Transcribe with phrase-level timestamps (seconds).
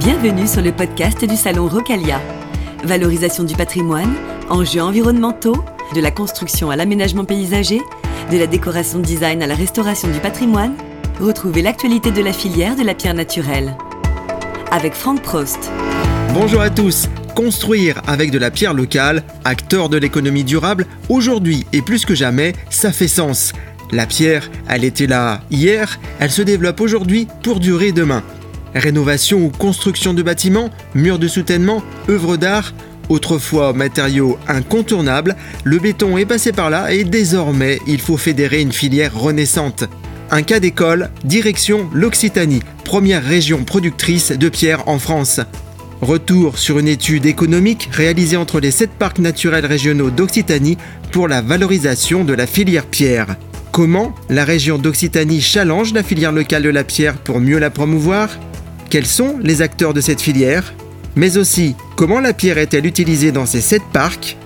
[0.00, 2.20] Bienvenue sur le podcast du Salon Rocalia.
[2.82, 4.12] Valorisation du patrimoine,
[4.50, 7.80] enjeux environnementaux, de la construction à l'aménagement paysager,
[8.32, 10.74] de la décoration design à la restauration du patrimoine,
[11.20, 13.76] retrouvez l'actualité de la filière de la pierre naturelle.
[14.72, 15.70] Avec Franck Prost.
[16.32, 17.08] Bonjour à tous.
[17.36, 22.54] Construire avec de la pierre locale, acteur de l'économie durable, aujourd'hui et plus que jamais,
[22.68, 23.52] ça fait sens.
[23.92, 28.24] La pierre, elle était là hier, elle se développe aujourd'hui pour durer demain.
[28.74, 32.72] Rénovation ou construction de bâtiments, murs de soutènement, œuvres d'art,
[33.08, 38.72] autrefois matériaux incontournables, le béton est passé par là et désormais il faut fédérer une
[38.72, 39.84] filière renaissante.
[40.30, 45.40] Un cas d'école, direction l'Occitanie, première région productrice de pierre en France.
[46.00, 50.78] Retour sur une étude économique réalisée entre les sept parcs naturels régionaux d'Occitanie
[51.12, 53.36] pour la valorisation de la filière pierre.
[53.70, 58.30] Comment la région d'Occitanie challenge la filière locale de la pierre pour mieux la promouvoir?
[58.94, 60.72] Quels sont les acteurs de cette filière
[61.16, 64.36] Mais aussi, comment la pierre est-elle utilisée dans ces sept parcs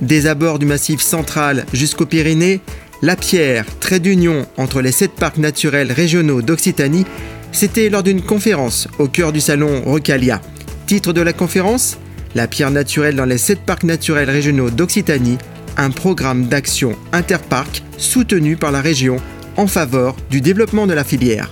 [0.00, 2.62] Des abords du massif central jusqu'aux Pyrénées,
[3.02, 7.04] la pierre, trait d'union entre les sept parcs naturels régionaux d'Occitanie,
[7.52, 10.40] c'était lors d'une conférence au cœur du salon Rocalia.
[10.86, 11.98] Titre de la conférence
[12.34, 15.36] La pierre naturelle dans les sept parcs naturels régionaux d'Occitanie,
[15.76, 19.18] un programme d'action interparc soutenu par la région
[19.58, 21.50] en faveur du développement de la filière.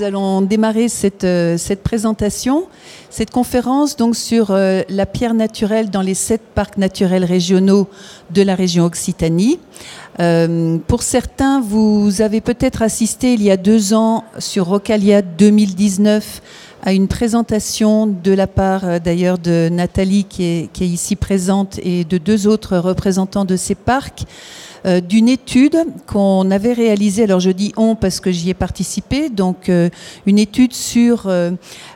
[0.00, 2.64] Nous allons démarrer cette, euh, cette présentation,
[3.10, 7.86] cette conférence donc sur euh, la pierre naturelle dans les sept parcs naturels régionaux
[8.30, 9.58] de la région Occitanie.
[10.18, 16.40] Euh, pour certains, vous avez peut-être assisté il y a deux ans sur Rocalia 2019
[16.82, 22.16] à une présentation de la part d'ailleurs de Nathalie qui est, ici présente et de
[22.16, 24.24] deux autres représentants de ces parcs
[24.86, 29.28] euh, d'une étude qu'on avait réalisée, alors je dis on parce que j'y ai participé,
[29.28, 29.90] donc euh,
[30.26, 31.50] une étude sur euh,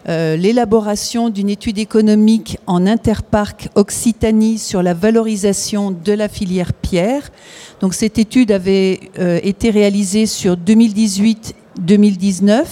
[0.06, 7.30] l'élaboration d'une étude économique en interparc Occitanie sur la valorisation de la filière pierre.
[7.80, 9.00] Donc cette étude avait
[9.42, 12.64] été réalisée sur 2018-2019.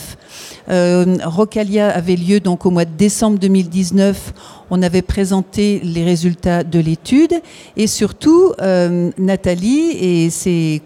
[0.69, 4.33] Euh, Rocalia avait lieu donc au mois de décembre 2019.
[4.75, 7.35] On avait présenté les résultats de l'étude
[7.77, 10.81] et surtout euh, Nathalie et ses,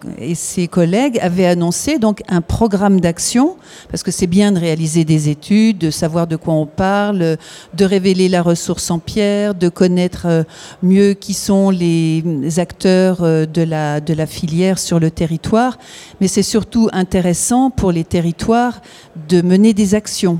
[0.69, 3.55] collègues avaient annoncé donc un programme d'action
[3.89, 7.37] parce que c'est bien de réaliser des études, de savoir de quoi on parle,
[7.75, 10.43] de révéler la ressource en pierre, de connaître euh,
[10.83, 12.25] mieux qui sont les
[12.57, 15.77] acteurs euh, de la filière sur le territoire.
[16.19, 18.81] Mais c'est surtout intéressant pour les territoires
[19.29, 20.39] de mener des actions.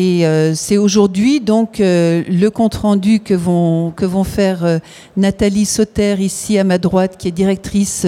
[0.00, 4.78] Et euh, c'est aujourd'hui donc euh, le compte rendu que vont faire euh,
[5.16, 8.06] Nathalie Sauter ici à ma droite, qui est directrice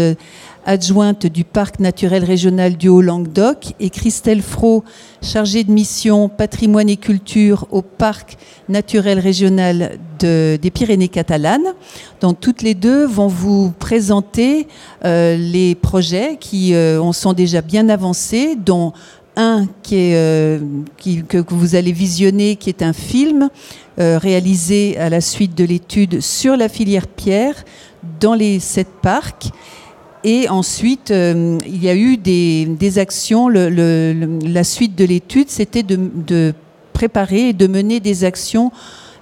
[0.67, 4.85] adjointe du parc naturel régional du Haut-Languedoc, et Christelle Fro,
[5.21, 8.37] chargée de mission patrimoine et culture au parc
[8.69, 11.75] naturel régional de, des Pyrénées catalanes.
[12.21, 14.69] Donc toutes les deux vont vous présenter
[15.03, 16.75] les projets qui
[17.13, 18.93] sont déjà bien avancés, dont
[19.37, 20.59] un euh,
[21.29, 23.49] que vous allez visionner, qui est un film
[23.99, 27.65] euh, réalisé à la suite de l'étude sur la filière pierre
[28.21, 29.51] dans les sept parcs.
[30.23, 33.49] Et ensuite, euh, il y a eu des, actions.
[33.49, 36.55] La suite de l'étude, c'était de,
[36.93, 38.73] préparer et de mener des actions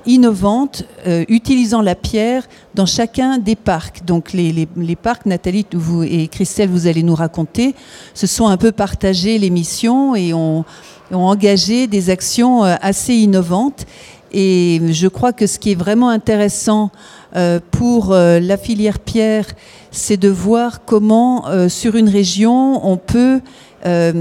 [0.08, 4.04] innovantes euh, utilisant la pierre dans chacun des parcs.
[4.04, 7.74] Donc les, les, parcs, Nathalie vous, et Christelle, vous allez nous raconter,
[8.14, 10.64] se sont un peu partagés les missions et ont,
[11.12, 13.86] engagé des actions euh, assez innovantes.
[14.32, 16.90] Et je crois que ce qui est vraiment intéressant
[17.34, 19.46] euh, pour la filière pierre,
[19.90, 23.40] c'est de voir comment sur une région on peut
[23.82, 24.12] faire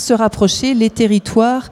[0.00, 1.70] se rapprocher les territoires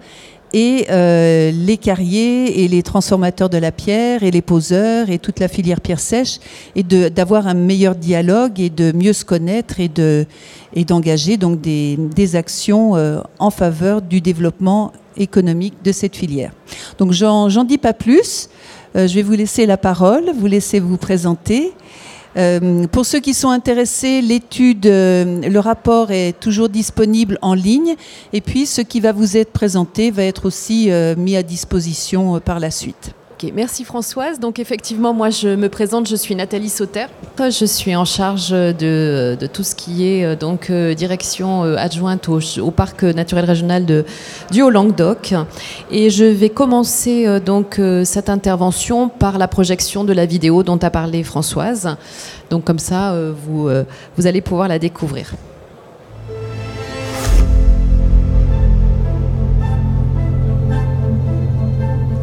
[0.55, 5.41] et euh, les carriers et les transformateurs de la pierre et les poseurs et toute
[5.41, 6.39] la filière pierre sèche
[6.77, 10.27] et d'avoir un meilleur dialogue et de mieux se connaître et de
[10.87, 16.53] d'engager donc des, des actions euh, en faveur du développement économique de cette filière.
[16.99, 18.49] Donc j'en dis pas plus.
[18.97, 21.73] Euh, je vais vous laisser la parole, vous laisser vous présenter.
[22.37, 27.95] Euh, pour ceux qui sont intéressés, l'étude, euh, le rapport est toujours disponible en ligne.
[28.33, 32.41] Et puis, ce qui va vous être présenté va être aussi euh, mis à disposition
[32.41, 33.15] par la suite.
[33.35, 34.39] Okay, merci Françoise.
[34.39, 37.07] Donc effectivement, moi je me présente, je suis Nathalie Sauter.
[37.39, 43.45] Je suis en charge de, tout ce qui est donc direction adjointe au, parc naturel
[43.45, 44.05] régional
[44.53, 45.35] du Haut-Languedoc.
[45.91, 50.91] Et je vais commencer donc cette intervention par la projection de la vidéo dont a
[50.91, 51.97] parlé Françoise.
[52.51, 53.69] Donc comme ça, vous,
[54.17, 55.33] vous allez pouvoir la découvrir.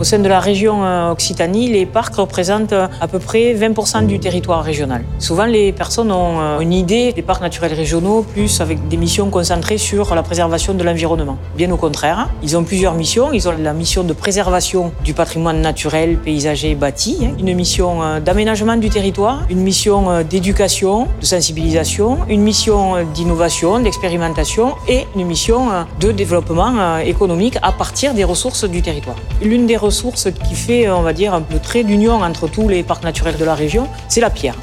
[0.04, 4.20] Sein de la région euh, Occitanie, les parcs représentent euh, à peu près 20% du
[4.20, 5.04] territoire régional.
[5.20, 9.30] Souvent, les personnes ont euh, une idée des parcs naturels régionaux plus avec des missions
[9.30, 11.38] concentrées sur la préservation de l'environnement.
[11.56, 13.32] Bien au contraire, ils ont plusieurs missions.
[13.34, 17.32] Ils ont la mission de préservation du patrimoine naturel, paysager, bâti, hein.
[17.40, 25.06] une mission d'aménagement du territoire, une mission d'éducation, de sensibilisation, une mission d'innovation, d'expérimentation et
[25.16, 25.68] une mission
[26.00, 29.18] de développement économique à partir des ressources du territoire.
[29.42, 32.82] L'une des ressources qui fait, on va dire, un peu trait d'union entre tous les
[32.82, 34.56] parcs naturels de la région, c'est la pierre.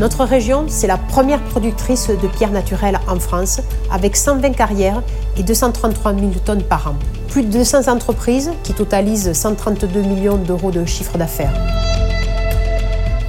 [0.00, 5.00] Notre région, c'est la première productrice de pierres naturelles en France, avec 120 carrières
[5.36, 6.96] et 233 000 tonnes par an.
[7.28, 11.54] Plus de 200 entreprises qui totalisent 132 millions d'euros de chiffre d'affaires.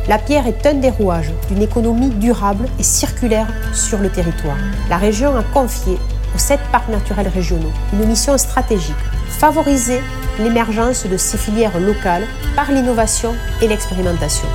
[0.08, 4.58] La pierre est un des rouages d'une économie durable et circulaire sur le territoire.
[4.90, 5.94] La région a confié
[6.34, 8.96] aux sept parcs naturels régionaux une mission stratégique
[9.42, 10.02] favoriser
[10.38, 14.48] l'émergence de ces filières locales par l'innovation et l'expérimentation.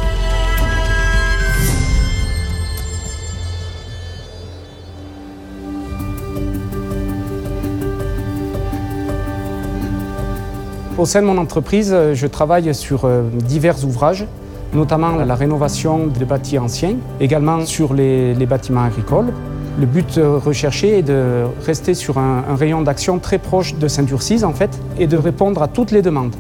[10.97, 14.25] Au sein de mon entreprise, je travaille sur euh, divers ouvrages,
[14.73, 19.33] notamment la rénovation des bâtis anciens, également sur les bâtiments agricoles,
[19.79, 24.53] le but recherché est de rester sur un, rayon d'action très proche de Saint-Urcise en
[24.53, 26.35] fait et de répondre à toutes les demandes.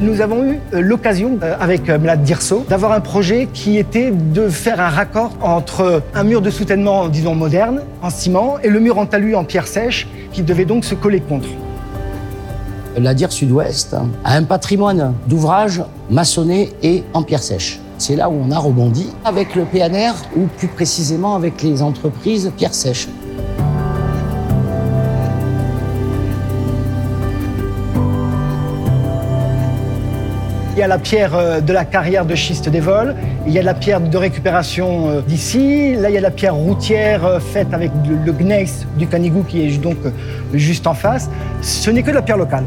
[0.00, 4.12] Nous avons eu euh, l'occasion, euh, avec euh, Mlad Dirso, d'avoir un projet qui était
[4.12, 8.78] de faire un raccord entre un mur de soutènement, disons, moderne, en ciment, et le
[8.78, 11.48] mur en talus en pierre sèche, qui devait donc se coller contre
[13.00, 17.80] la Dire Sud-Ouest a un patrimoine d'ouvrages maçonnés et en pierre sèche.
[17.98, 22.52] C'est là où on a rebondi avec le PNR ou plus précisément avec les entreprises
[22.56, 23.08] pierre sèche.
[30.76, 33.16] Il y a la pierre euh, de la carrière de schiste des vols,
[33.48, 36.54] il y a la pierre de récupération euh, d'ici, là il y a la pierre
[36.54, 39.96] routière euh, faite avec le gneiss du Canigou qui est donc
[40.54, 41.28] juste en face.
[41.62, 42.62] Ce n'est que de la pierre locale.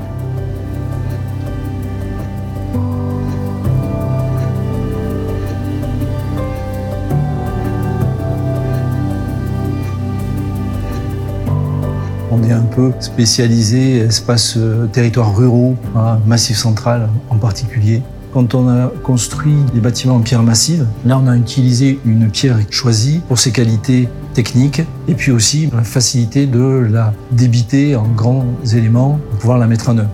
[12.52, 18.02] Un peu spécialisé espace euh, territoires ruraux, hein, Massif central en particulier.
[18.34, 22.60] Quand on a construit des bâtiments en pierre massive, là on a utilisé une pierre
[22.70, 28.46] choisie pour ses qualités techniques et puis aussi la facilité de la débiter en grands
[28.74, 30.10] éléments pour pouvoir la mettre en œuvre.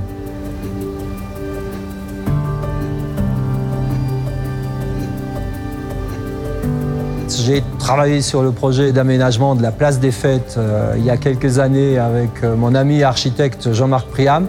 [7.48, 11.16] J'ai travaillé sur le projet d'aménagement de la place des fêtes euh, il y a
[11.16, 14.48] quelques années avec euh, mon ami architecte Jean-Marc Priam.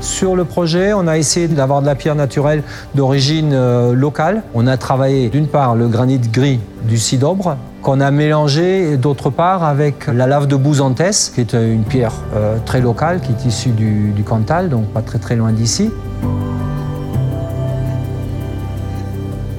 [0.00, 2.62] Sur le projet, on a essayé d'avoir de la pierre naturelle
[2.94, 4.44] d'origine euh, locale.
[4.54, 9.64] On a travaillé d'une part le granit gris du Sidobre, qu'on a mélangé d'autre part
[9.64, 12.14] avec la lave de Bouzantès, qui est une pierre
[12.64, 15.90] très locale, qui est issue du, du Cantal, donc pas très très loin d'ici.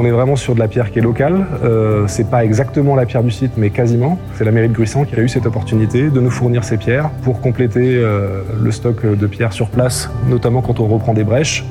[0.01, 1.45] On est vraiment sur de la pierre qui est locale.
[1.61, 4.17] Euh, c'est pas exactement la pierre du site, mais quasiment.
[4.35, 7.09] C'est la mairie de Gruissant qui a eu cette opportunité de nous fournir ces pierres
[7.23, 11.65] pour compléter euh, le stock de pierres sur place, notamment quand on reprend des brèches,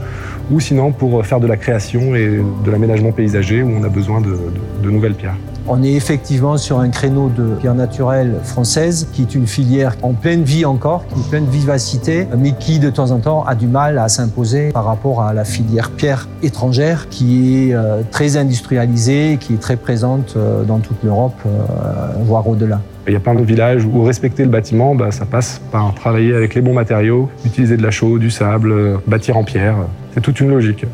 [0.51, 4.21] ou sinon pour faire de la création et de l'aménagement paysager où on a besoin
[4.21, 5.37] de nouvelles pierres.
[5.71, 10.15] On est effectivement sur un créneau de pierre naturelle française qui est une filière en
[10.15, 13.67] pleine vie encore, qui est pleine vivacité, mais qui de temps en temps a du
[13.67, 19.37] mal à s'imposer par rapport à la filière pierre étrangère qui est euh, très industrialisée,
[19.39, 21.51] qui est très présente euh, dans toute l'Europe, euh,
[22.25, 22.81] voire au-delà.
[23.07, 26.35] Il y a plein de villages où respecter le bâtiment, bah, ça passe par travailler
[26.35, 29.77] avec les bons matériaux, utiliser de la chaux, du sable, bâtir en pierre.
[30.15, 30.87] C'est toute une logique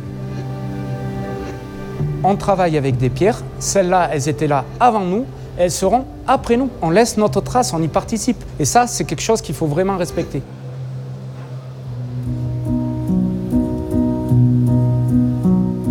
[2.25, 3.43] on travaille avec des pierres.
[3.59, 5.27] Celles-là, elles étaient là avant nous.
[5.57, 6.71] Elles seront après nous.
[6.83, 8.43] On laisse notre trace, on y participe.
[8.59, 10.43] Et ça, c'est quelque chose qu'il faut vraiment respecter.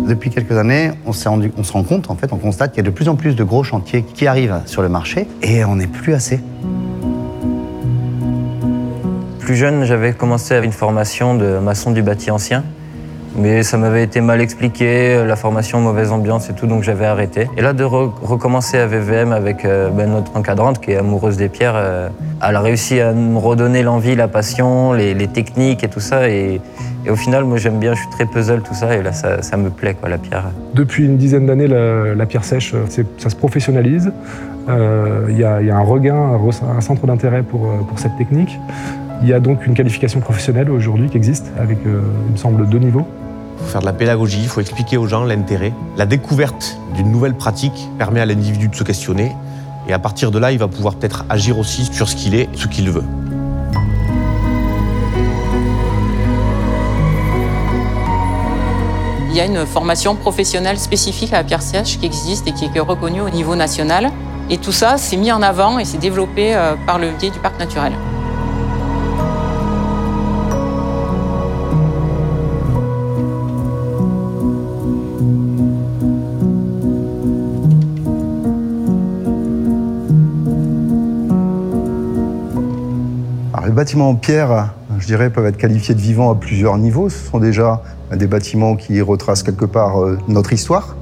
[0.06, 2.90] Depuis quelques années, on, on se rend compte, en fait, on constate qu'il y a
[2.90, 5.86] de plus en plus de gros chantiers qui arrivent sur le marché et on n'est
[5.86, 6.40] plus assez.
[9.38, 12.64] Plus jeune, j'avais commencé avec une formation de maçon du bâti ancien.
[13.36, 17.48] Mais ça m'avait été mal expliqué, la formation, mauvaise ambiance et tout, donc j'avais arrêté.
[17.56, 21.48] Et là, de recommencer à VVM avec euh, ben, notre encadrante qui est amoureuse des
[21.48, 22.08] pierres, euh,
[22.46, 26.28] elle a réussi à me redonner l'envie, la passion, les, techniques et tout ça.
[26.28, 26.60] Et,
[27.10, 29.68] au final, moi j'aime bien, je suis très puzzle, tout ça, et là ça, me
[29.68, 30.44] plaît, quoi, la pierre.
[30.74, 32.74] Depuis une dizaine d'années, la, pierre sèche,
[33.18, 34.10] ça se professionnalise.
[34.68, 36.38] Il y, a un regain,
[36.76, 38.58] un centre d'intérêt pour cette technique.
[39.24, 42.68] Il y a donc une qualification professionnelle aujourd'hui qui existe avec, euh, il me semble,
[42.68, 43.06] deux niveaux.
[43.56, 45.72] Il faut faire de la pédagogie, il faut expliquer aux gens l'intérêt.
[45.96, 49.34] La découverte d'une nouvelle pratique permet à l'individu de se questionner
[49.88, 52.50] et à partir de là, il va pouvoir peut-être agir aussi sur ce qu'il est,
[52.52, 53.02] ce qu'il veut.
[59.30, 62.66] Il y a une formation professionnelle spécifique à la pierre sèche qui existe et qui
[62.66, 64.10] est reconnue au niveau national.
[64.50, 67.38] Et tout ça, c'est mis en avant et c'est développé euh, par le biais du
[67.38, 67.94] parc naturel.
[83.74, 87.08] Bâtiments en pierre, je dirais, peuvent être qualifiés de vivants à plusieurs niveaux.
[87.08, 87.82] Ce sont déjà
[88.14, 90.96] des bâtiments qui retracent quelque part euh, notre histoire,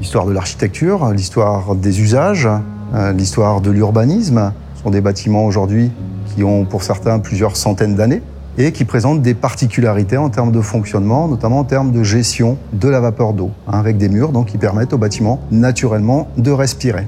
[0.00, 2.48] l'histoire de l'architecture, l'histoire des usages,
[2.94, 4.52] euh, l'histoire de l'urbanisme.
[4.74, 5.90] Ce sont des bâtiments aujourd'hui
[6.34, 8.22] qui ont pour certains plusieurs centaines d'années
[8.58, 12.88] et qui présentent des particularités en termes de fonctionnement, notamment en termes de gestion de
[12.88, 17.06] la vapeur d'eau, hein, avec des murs donc, qui permettent aux bâtiments naturellement de respirer.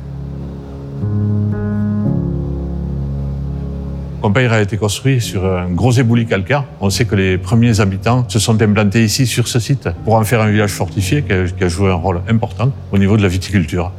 [4.21, 6.65] Compeire a été construit sur un gros éboulis calcaire.
[6.81, 10.25] On sait que les premiers habitants se sont implantés ici, sur ce site, pour en
[10.25, 13.93] faire un village fortifié qui a, joué un rôle important au niveau de la viticulture.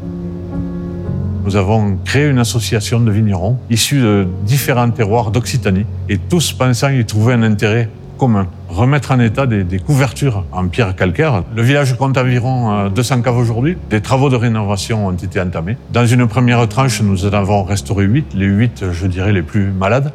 [1.46, 6.90] Nous avons créé une association de vignerons issus de différents terroirs d'Occitanie et tous pensant
[6.90, 8.48] y trouver un intérêt commun.
[8.68, 11.44] Remettre en état des, couvertures en pierre calcaire.
[11.56, 13.78] Le village compte environ 200 euh, caves aujourd'hui.
[13.90, 15.78] Des travaux de rénovation ont été entamés.
[15.92, 19.72] Dans une première tranche, nous en avons restauré 8, les 8, je dirais, les plus
[19.72, 20.12] malades.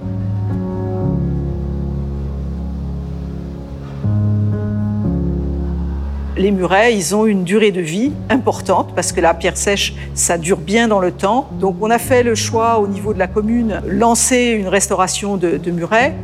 [6.36, 10.36] les murets, ils ont une durée de vie importante parce que la pierre sèche, ça
[10.36, 11.48] dure bien dans le temps.
[11.58, 15.56] Donc on a fait le choix au niveau de la commune, lancer une restauration de,
[15.56, 16.14] de murets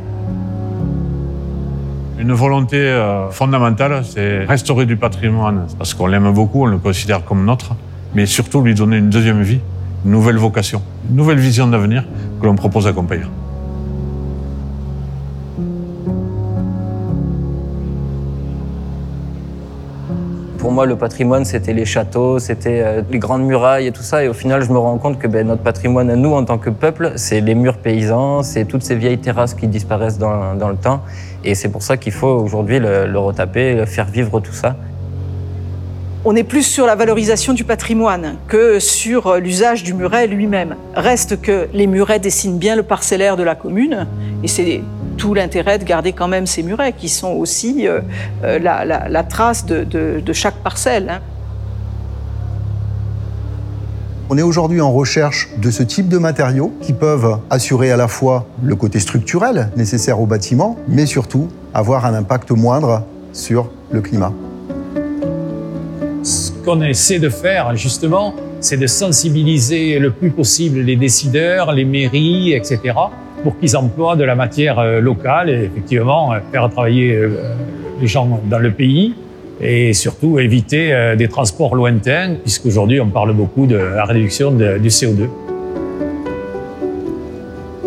[2.21, 7.25] une volonté euh, fondamentale, c'est restaurer du patrimoine, parce qu'on l'aime beaucoup, on le considère
[7.25, 7.75] comme notre,
[8.13, 9.59] mais surtout lui donner une deuxième vie,
[10.05, 12.03] une nouvelle vocation, une nouvelle vision d'avenir
[12.39, 12.93] que l'on propose à.
[20.61, 24.23] Pour moi, le patrimoine, c'était les châteaux, c'était euh, les grandes murailles et tout ça.
[24.23, 26.59] Et au final, je me rends compte que ben, notre patrimoine à nous, en tant
[26.59, 30.69] que peuple, c'est les murs paysans, c'est toutes ces vieilles terrasses qui disparaissent dans, dans
[30.69, 31.01] le temps.
[31.43, 34.75] Et c'est pour ça qu'il faut aujourd'hui le, le, retaper, faire vivre tout ça.
[36.25, 40.75] On est plus sur la valorisation du patrimoine que sur l'usage du muret lui-même.
[40.93, 44.05] Reste que les murets dessinent bien le parcellaire de la commune,
[44.43, 44.83] et c'est
[45.21, 47.99] tout l'intérêt de garder quand même ces murets, qui sont aussi euh,
[48.43, 51.09] euh, la, trace de, chaque parcelle.
[51.11, 51.19] Hein.
[54.31, 58.07] On est aujourd'hui en recherche de ce type de matériaux qui peuvent assurer à la
[58.07, 64.01] fois le côté structurel nécessaire au bâtiment, mais surtout avoir un impact moindre sur le
[64.01, 64.33] climat.
[66.23, 71.85] Ce qu'on essaie de faire, justement, c'est de sensibiliser le plus possible les décideurs, les
[71.85, 72.93] mairies, etc.,
[73.43, 77.55] pour qu'ils emploient de la matière euh, locale et effectivement euh, faire travailler euh,
[77.99, 79.15] les gens dans le pays
[79.59, 85.29] et surtout éviter des transports lointains, puisqu'aujourd'hui on parle beaucoup de la réduction du CO2.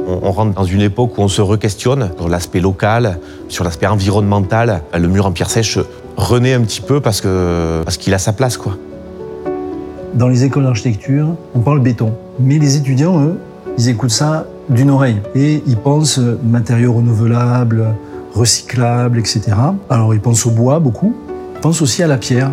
[0.06, 3.18] On rentre dans une époque où on se re-questionne sur l'aspect local,
[3.49, 4.82] sur l'aspect environnemental.
[4.96, 5.80] Le mur en pierre sèche
[6.16, 7.30] renaît un petit peu parce qu'il
[7.84, 8.56] parce qu'il a sa place.
[8.56, 8.76] quoi.
[10.14, 12.12] Dans les écoles d'architecture, on parle béton.
[12.38, 13.40] Mais les étudiants, eux,
[13.78, 15.21] ils écoutent ça d'une oreille.
[15.35, 17.94] Et ils pensent matériaux renouvelables,
[18.35, 19.52] recyclables, etc.
[19.90, 21.14] Alors ils pensent au bois beaucoup,
[21.64, 22.50] pense aussi à la pierre.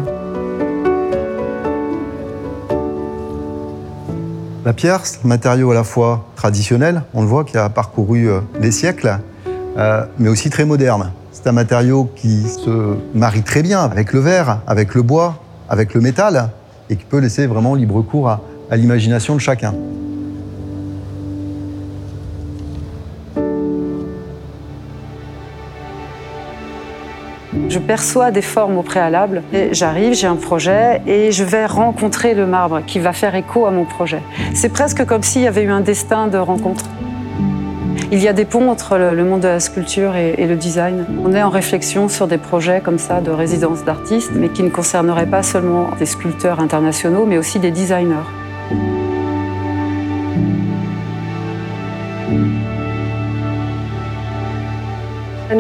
[4.64, 8.30] La pierre, c'est un matériau à la fois traditionnel, on le voit, qui a parcouru
[8.30, 9.18] euh, des siècles,
[9.78, 11.12] euh, mais aussi très moderne.
[11.32, 15.94] C'est un matériau qui se marie très bien avec le verre, avec le bois, avec
[15.94, 16.52] le métal,
[16.90, 18.40] et qui peut laisser vraiment libre cours à
[18.78, 19.74] l'imagination de chacun.
[27.70, 29.44] Je perçois des formes au préalable.
[29.72, 33.72] J'arrive, j'ai un projet et je vais rencontrer le marbre qui va faire écho à
[33.72, 34.22] mon projet.
[34.54, 36.86] C'est presque comme s'il y avait eu un destin de rencontre.
[38.12, 41.06] Il y a des ponts entre le monde de la sculpture et, le design.
[41.24, 44.70] On est en réflexion sur des projets comme ça de résidence d'artistes, mais qui ne
[44.70, 48.28] concerneraient pas seulement des sculpteurs internationaux, mais aussi des designers.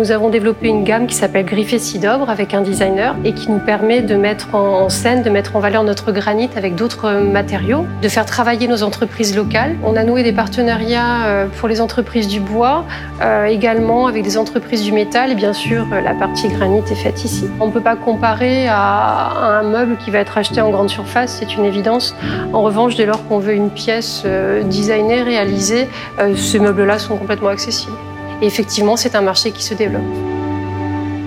[0.01, 3.59] Nous avons développé une gamme qui s'appelle Griffé Sidobre avec un designer et qui nous
[3.59, 8.09] permet de mettre en scène, de mettre en valeur notre granit avec d'autres matériaux, de
[8.09, 9.75] faire travailler nos entreprises locales.
[9.83, 12.83] On a noué des partenariats euh, pour les entreprises du bois,
[13.21, 16.95] euh, également avec des entreprises du métal et bien sûr euh, la partie granit est
[16.95, 17.47] faite ici.
[17.59, 21.37] On ne peut pas comparer à un meuble qui va être acheté en grande surface,
[21.39, 22.15] c'est une évidence.
[22.53, 24.25] En revanche, dès lors qu'on veut une pièce
[24.65, 25.87] designée, réalisée,
[26.35, 27.97] ces meubles-là sont complètement accessibles.
[28.41, 30.01] Et effectivement, c'est un marché qui se développe.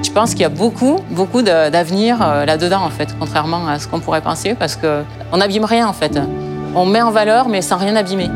[0.02, 3.88] Je pense qu'il y a beaucoup, beaucoup d'avenir euh, là-dedans, en fait, contrairement à ce
[3.88, 6.18] qu'on pourrait penser, parce qu'on n'abîme rien, en fait.
[6.74, 8.28] On met en valeur, mais sans rien abîmer.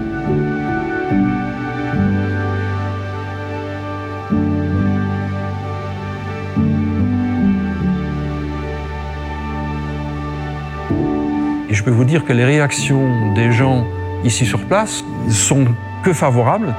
[11.69, 13.85] Et je peux vous dire que les réactions des gens
[14.25, 15.67] ici sur place sont
[16.05, 16.75] que favorables.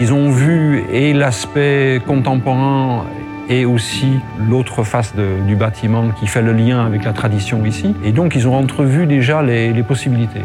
[0.00, 3.04] Ils ont vu et l'aspect contemporain
[3.50, 7.94] et aussi l'autre face du bâtiment qui fait le lien avec la tradition ici.
[8.02, 10.40] Et donc, ils ont entrevu déjà les, possibilités.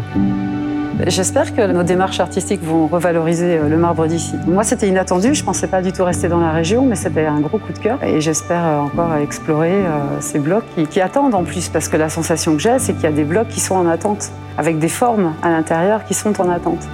[1.07, 4.35] J'espère que nos démarches artistiques vont revaloriser euh, le marbre d'ici.
[4.47, 5.35] Moi, c'était inattendu.
[5.35, 7.73] Je ne pensais pas du tout rester dans la région, mais c'était un gros coup
[7.73, 8.01] de cœur.
[8.01, 11.97] Et j'espère euh, encore explorer euh, ces blocs qui, qui attendent en plus, parce que
[11.97, 14.79] la sensation que j'ai, c'est qu'il y a des blocs qui sont en attente, avec
[14.79, 16.87] des formes à l'intérieur qui sont en attente.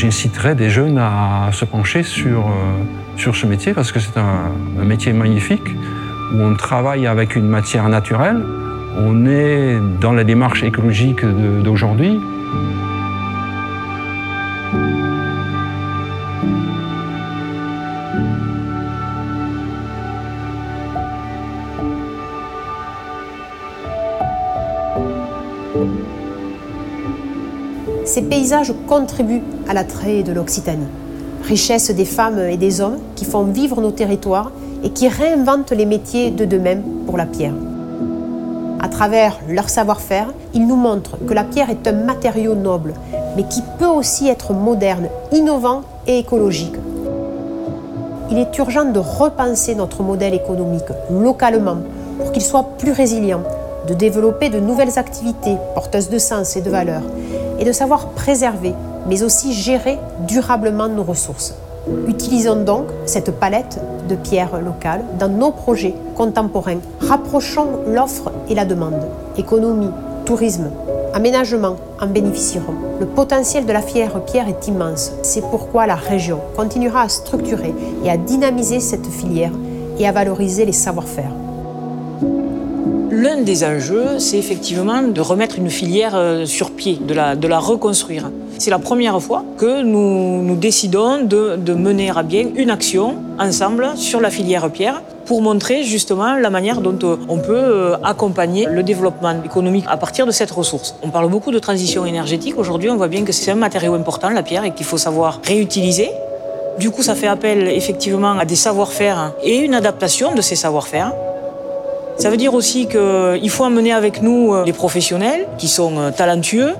[0.00, 2.52] J'inciterai des jeunes à se pencher sur, euh,
[3.18, 4.50] sur ce métier parce que c'est un,
[4.82, 5.76] métier magnifique
[6.32, 8.42] où on travaille avec une matière naturelle.
[8.96, 11.22] On est dans la démarche écologique
[11.62, 12.18] d'aujourd'hui.
[28.10, 30.88] Ces paysages contribuent à l'attrait de l'Occitanie.
[31.44, 34.50] Richesse des femmes et des hommes qui font vivre nos territoires
[34.82, 37.54] et qui réinventent les métiers de demain pour la pierre.
[38.80, 42.94] À travers leur savoir-faire, ils nous montrent que la pierre est un matériau noble,
[43.36, 46.74] mais qui peut aussi être moderne, innovant et écologique.
[48.28, 51.76] Il est urgent de repenser notre modèle économique localement
[52.18, 53.44] pour qu'il soit plus résilient,
[53.86, 57.04] de développer de nouvelles activités porteuses de sens et de valeurs,
[57.60, 58.74] et de savoir préserver,
[59.06, 61.54] mais aussi gérer durablement nos ressources.
[62.08, 66.80] Utilisons donc cette palette de pierres locales dans nos projets contemporains.
[67.00, 69.06] Rapprochons l'offre et la demande.
[69.36, 69.90] Économie,
[70.24, 70.70] tourisme,
[71.14, 72.74] aménagement en bénéficieront.
[72.98, 75.12] Le potentiel de la fière pierre est immense.
[75.22, 79.52] C'est pourquoi la région continuera à structurer et à dynamiser cette filière
[79.98, 81.30] et à valoriser les savoir-faire.
[83.20, 87.12] L'un des enjeux, c'est effectivement de remettre une filière euh, sur pied, de
[87.48, 88.30] la, reconstruire.
[88.56, 93.16] C'est la première fois que nous, nous décidons de, de, mener à bien une action
[93.38, 97.96] ensemble sur la filière pierre pour montrer justement la manière dont euh, on peut euh,
[98.02, 100.94] accompagner le développement économique à partir de cette ressource.
[101.02, 102.54] On parle beaucoup de transition énergétique.
[102.56, 105.42] Aujourd'hui, on voit bien que c'est un matériau important, la pierre, et qu'il faut savoir
[105.44, 106.08] réutiliser.
[106.78, 111.12] Du coup, ça fait appel effectivement à des savoir-faire et une adaptation de ces savoir-faire.
[112.20, 116.10] Ça veut dire aussi qu'il faut amener avec nous euh, des professionnels qui sont euh,
[116.10, 116.72] talentueux.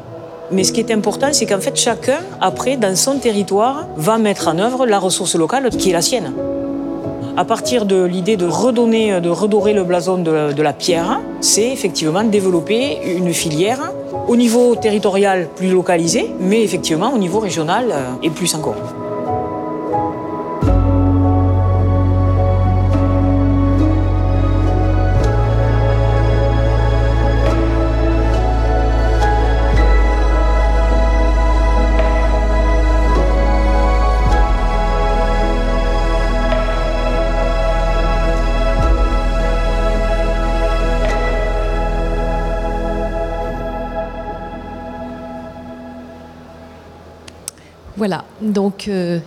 [0.53, 4.49] Mais ce qui est important, c'est qu'en fait, chacun, après, dans son territoire, va mettre
[4.49, 6.35] en œuvre la ressource locale qui est la sienne.
[7.39, 12.23] À partir de l'idée de redonner, de redorer le blason de, la pierre, c'est effectivement
[12.23, 13.93] développer une filière
[14.29, 18.77] au niveau territorial plus localisé, mais effectivement au niveau régional euh, et plus encore.
[48.41, 49.19] Donc euh,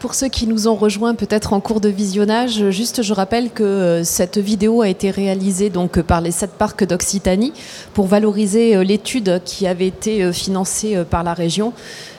[0.00, 3.62] pour ceux qui nous ont rejoints peut-être en cours de visionnage, juste je rappelle que
[3.62, 7.52] euh, cette vidéo a été réalisée donc par les sept parcs d'Occitanie
[7.92, 11.72] pour valoriser euh, l'étude qui avait été financée par la région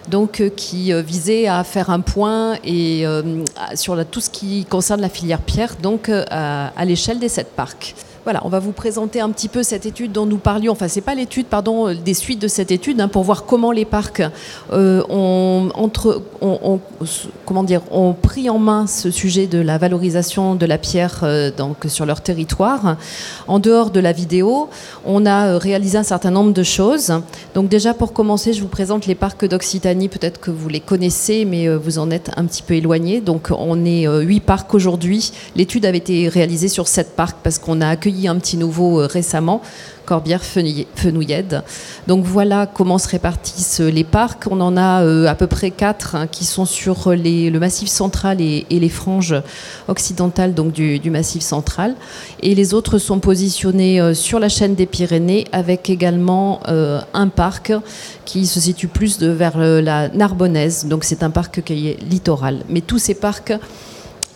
[0.10, 3.06] donc qui visait à faire un point et
[3.74, 7.96] sur tout ce qui concerne la filière pierre donc à l'échelle des sept parcs.
[8.26, 10.72] Voilà, on va vous présenter un petit peu cette étude dont nous parlions.
[10.72, 13.72] Enfin, c'est pas l'étude, pardon, euh, des suites de cette étude, hein, pour voir comment
[13.72, 14.24] les parcs
[14.74, 15.70] euh, ont,
[18.24, 21.52] pris en main ce sujet de la valorisation de la pierre euh,
[21.86, 22.98] sur leur territoire.
[23.48, 24.70] En dehors de la vidéo,
[25.06, 27.14] on a réalisé un certain nombre de choses.
[27.54, 30.10] Donc déjà, pour commencer, je vous présente les parcs d'Occitanie.
[30.10, 33.22] Peut-être que vous les connaissez, mais vous en êtes un petit peu éloigné.
[33.22, 35.32] Donc on est huit parcs aujourd'hui.
[35.56, 39.08] L'étude avait été réalisée sur sept parcs parce qu'on a accueilli un petit nouveau euh,
[39.08, 39.62] récemment.
[40.06, 41.64] Corbière-Fenouillède.
[42.06, 44.44] Donc voilà comment se répartissent euh, les parcs.
[44.50, 48.40] On en a euh, à peu près quatre hein, qui sont sur le massif central
[48.40, 49.36] et, les franges
[49.88, 51.96] occidentales donc du, massif central.
[52.44, 57.72] Et les autres sont positionnés sur la chaîne des Pyrénées avec également un parc
[58.26, 60.86] qui se situe plus de, vers la Narbonnaise.
[60.86, 62.60] Donc c'est un parc qui est littoral.
[62.70, 63.54] Mais tous ces parcs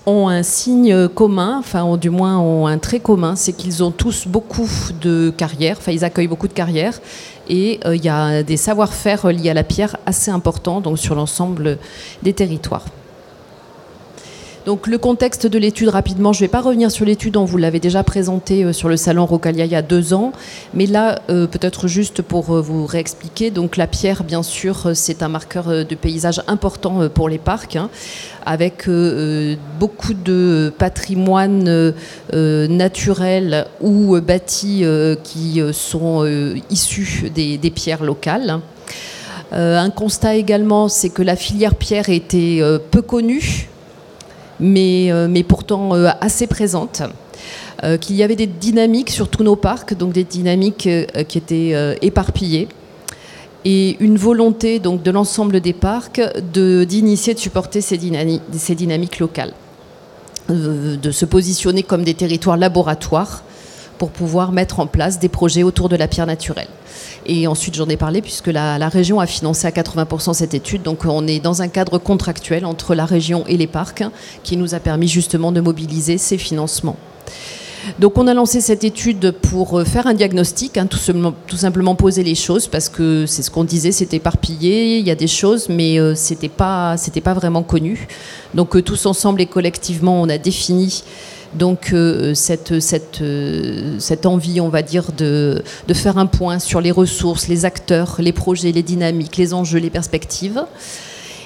[0.10, 3.92] ont un signe commun, enfin ou du moins ont un trait commun, c'est qu'ils ont
[3.92, 4.70] tous beaucoup
[5.00, 7.00] de carrières, enfin ils accueillent beaucoup de carrières
[7.48, 11.16] et euh, il y a des savoir-faire liés à la pierre assez importants donc sur
[11.16, 11.78] l'ensemble
[12.24, 12.86] des territoires.
[14.66, 17.58] Donc le contexte de l'étude rapidement, je ne vais pas revenir sur l'étude, on vous
[17.58, 20.34] l'avait déjà présentée euh, sur le salon Rocalia il y a deux ans,
[20.74, 25.24] mais là euh, peut-être juste pour euh, vous réexpliquer, donc la pierre bien sûr c'est
[25.24, 27.90] un marqueur de paysage important pour les parcs, hein,
[28.46, 28.90] avec
[29.80, 31.94] beaucoup de patrimoine
[32.34, 34.84] naturel ou bâti
[35.24, 36.26] qui sont
[36.70, 38.60] issus des, pierres locales.
[39.52, 43.70] Un constat également, c'est que la filière pierre était peu connue,
[44.60, 47.02] mais, euh, mais pourtant euh, assez présente.
[47.84, 50.90] Euh, qu'il y avait des dynamiques sur tous nos parcs, donc des dynamiques
[51.30, 52.68] qui étaient éparpillées,
[53.64, 56.22] et une volonté donc de l'ensemble des parcs
[56.54, 59.54] de d'initier, de supporter ces, dynami- ces dynamiques locales,
[60.50, 63.44] de se positionner comme des territoires laboratoires
[64.00, 66.70] pour pouvoir mettre en place des projets autour de la pierre naturelle.
[67.28, 70.82] Et ensuite, j'en ai parlé puisque la, région a financé à 80% cette étude.
[70.82, 74.04] Donc, on est dans un cadre contractuel entre la région et les parcs
[74.42, 76.96] qui nous a permis justement de mobiliser ces financements.
[77.98, 80.98] Donc on a lancé cette étude pour euh, faire un diagnostic, hein, tout,
[81.58, 85.16] simplement, poser les choses, parce que c'est ce qu'on disait, c'est éparpillé, il y a
[85.16, 88.08] des choses, mais euh, c'était pas, pas vraiment connu.
[88.54, 91.04] Donc euh, tous ensemble et collectivement, on a défini
[91.54, 96.60] donc euh, cette, cette, euh, cette envie, on va dire, de, de faire un point
[96.60, 100.64] sur les ressources, les acteurs, les projets, les dynamiques, les enjeux, les perspectives.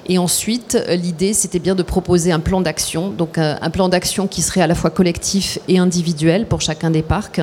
[0.10, 3.88] Et ensuite, euh, l'idée, c'était bien de proposer un plan d'action, donc un, un plan
[3.88, 7.40] d'action qui serait à la fois collectif et individuel pour chacun des parcs,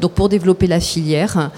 [0.00, 1.52] donc pour développer la filière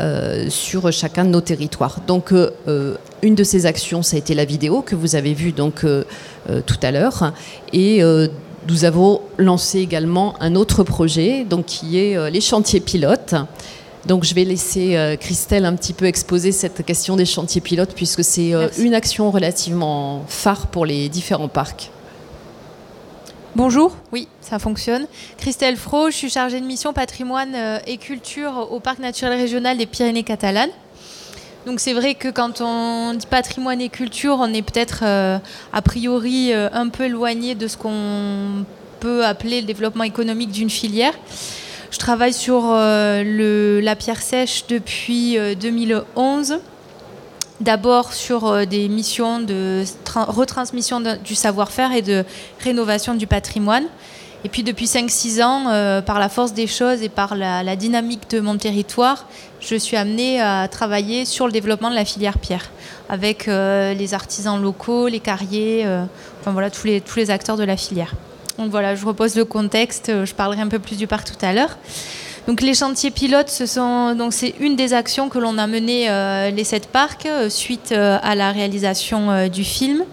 [0.00, 2.00] euh, sur chacun de nos territoires.
[2.08, 5.32] Donc, euh, euh, une de ces actions, ça a été la vidéo que vous avez
[5.32, 6.02] vue donc euh,
[6.50, 7.32] euh, tout à l'heure,
[7.72, 8.26] et euh,
[8.68, 13.34] nous avons lancé également un autre projet, donc qui est euh, les chantiers pilotes.
[14.06, 17.94] Donc je vais laisser euh, Christelle un petit peu exposer cette question des chantiers pilotes
[17.94, 21.90] puisque c'est euh, une action relativement phare pour les différents parcs.
[23.56, 25.06] Bonjour, oui, ça fonctionne.
[25.38, 27.54] Christelle Fro, je suis chargée de mission patrimoine
[27.86, 30.70] et culture au Parc naturel régional des Pyrénées catalanes.
[31.66, 35.38] Donc c'est vrai que quand on dit patrimoine et culture, on est peut-être euh,
[35.72, 38.66] a priori euh, un peu éloigné de ce qu'on
[39.00, 41.14] peut appeler le développement économique d'une filière.
[41.90, 46.58] Je travaille sur euh, la pierre sèche depuis euh, 2011.
[47.60, 52.24] D'abord sur des missions de tra- retransmission du savoir-faire et de
[52.60, 53.84] rénovation du patrimoine.
[54.44, 58.28] Et puis depuis 5-6 ans, euh, par la force des choses et par la, dynamique
[58.30, 59.26] de mon territoire,
[59.60, 62.70] je suis amenée à travailler sur le développement de la filière pierre,
[63.08, 66.04] avec euh, les artisans locaux, les carriers, euh,
[66.40, 68.14] enfin voilà, tous les, tous les acteurs de la filière.
[68.58, 71.54] Donc voilà, je repose le contexte, je parlerai un peu plus du parc tout à
[71.54, 71.78] l'heure.
[72.46, 73.64] Donc les chantiers pilotes, ce
[74.30, 76.06] c'est une des actions que l'on a menées
[76.52, 80.04] les sept parcs suite à la réalisation du film.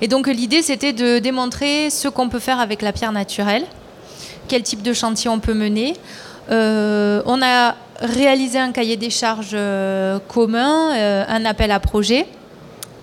[0.00, 3.64] Et donc l'idée c'était de démontrer ce qu'on peut faire avec la pierre naturelle,
[4.48, 5.94] quel type de chantier on peut mener.
[6.50, 12.26] Euh, on a réalisé un cahier des charges euh, commun, euh, un appel à projet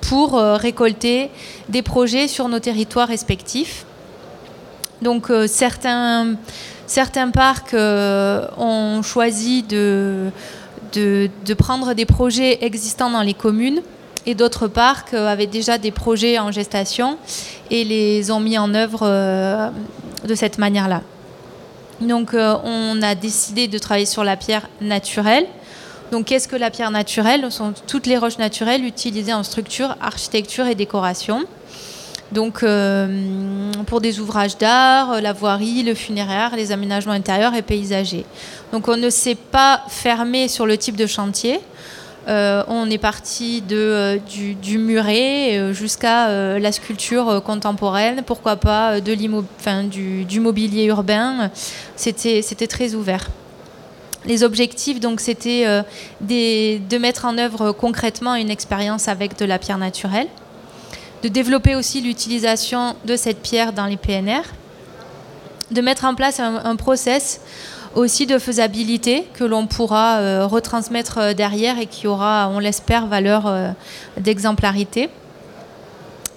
[0.02, 1.30] pour récolter
[1.68, 3.86] des projets sur nos territoires respectifs.
[5.02, 6.38] Donc certains,
[7.34, 10.32] parcs ont choisi de
[11.58, 13.82] prendre des projets existants dans les communes
[14.28, 17.18] et d'autres parcs euh, avaient déjà des projets en gestation
[17.72, 19.70] et les ont mis en œuvre euh,
[20.28, 21.02] de cette manière-là.
[22.02, 25.48] Donc euh, on a décidé de travailler sur la pierre naturelle.
[26.12, 27.42] Donc qu'est-ce que la pierre naturelle?
[27.46, 31.46] Ce sont toutes les roches naturelles utilisées en structure, architecture et décoration.
[32.32, 38.26] Donc, euh, pour des ouvrages d'art, la voirie, le funéraire, les aménagements intérieurs et paysagers.
[38.74, 41.62] Donc, on ne s'est pas fermé sur le type de chantier.
[42.28, 44.18] Euh, on est parti euh,
[44.62, 49.16] du, muret jusqu'à la sculpture contemporaine, pourquoi pas de
[49.60, 51.52] enfin, du, du, mobilier urbain.
[51.96, 53.30] C'était très ouvert.
[54.26, 55.84] Les objectifs, donc, c'était
[56.22, 60.28] de mettre en œuvre concrètement une expérience avec de la pierre naturelle
[61.24, 64.42] de développer aussi l'utilisation de cette pierre dans les PNR,
[65.72, 67.42] de mettre en place un, process
[67.96, 73.08] aussi de faisabilité que l'on pourra euh, retransmettre euh, derrière et qui aura, on l'espère,
[73.08, 73.72] valeur euh,
[74.18, 75.10] d'exemplarité.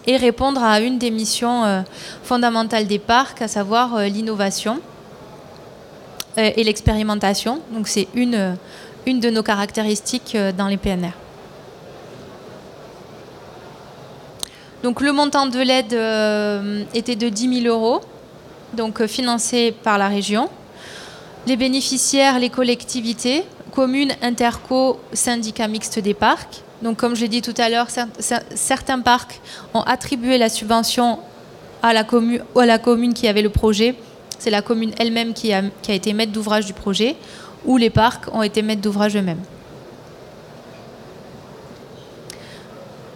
[0.06, 1.84] Et répondre à une des missions
[2.24, 4.80] fondamentales des parcs, à savoir l'innovation
[6.38, 7.60] et l'expérimentation.
[7.70, 8.56] Donc c'est une,
[9.04, 11.12] une de nos caractéristiques dans les PNR.
[14.82, 15.92] Donc le montant de l'aide
[16.94, 18.00] était de 10 000 euros,
[18.72, 20.48] donc financé par la région.
[21.46, 26.62] Les bénéficiaires, les collectivités, communes, interco, syndicats mixtes des parcs.
[26.82, 27.88] Donc comme je l'ai dit tout à l'heure,
[28.54, 29.40] certains parcs
[29.74, 31.18] ont attribué la subvention
[31.82, 32.04] à la,
[32.56, 33.94] à la commune qui avait le projet.
[34.38, 37.16] C'est la commune elle-même qui a, qui a été maître d'ouvrage du projet,
[37.66, 39.42] ou les parcs ont été maîtres d'ouvrage eux-mêmes.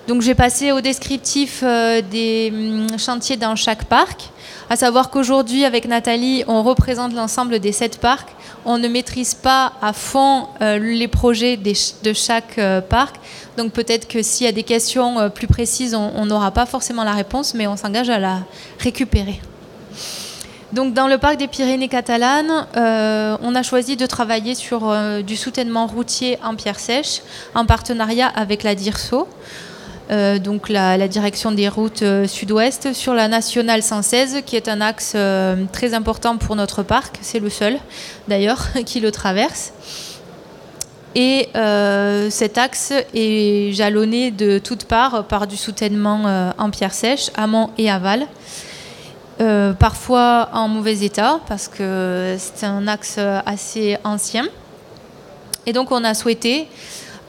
[0.06, 4.28] Donc j'ai passé au descriptif euh, des hum, chantiers dans chaque parc,
[4.70, 8.30] à savoir qu'aujourd'hui avec Nathalie, on représente l'ensemble des sept parcs.
[8.64, 13.16] On ne maîtrise pas à fond euh, les projets de chaque euh, parc.
[13.56, 17.12] Donc peut-être que s'il y a des questions plus précises, on n'aura pas forcément la
[17.12, 18.40] réponse, mais on s'engage à la
[18.78, 19.40] récupérer.
[20.72, 25.86] Donc dans le parc des Pyrénées catalanes, on a choisi de travailler sur du soutènement
[25.86, 27.20] routier en pierre sèche
[27.54, 29.28] en partenariat avec la DIRSO.
[30.10, 34.80] Euh, donc la, direction des routes euh, sud-ouest, sur la nationale 116, qui est un
[34.80, 37.16] axe euh, très important pour notre parc.
[37.22, 37.78] C'est le seul,
[38.28, 39.72] d'ailleurs, qui le traverse.
[41.16, 41.48] Et
[42.30, 47.88] cet axe est jalonné de toutes parts par du soutènement en pierre sèche, amont et
[47.88, 48.26] aval.
[49.78, 54.44] parfois en mauvais état, parce que c'est un axe assez ancien.
[55.66, 56.66] Et donc on a souhaité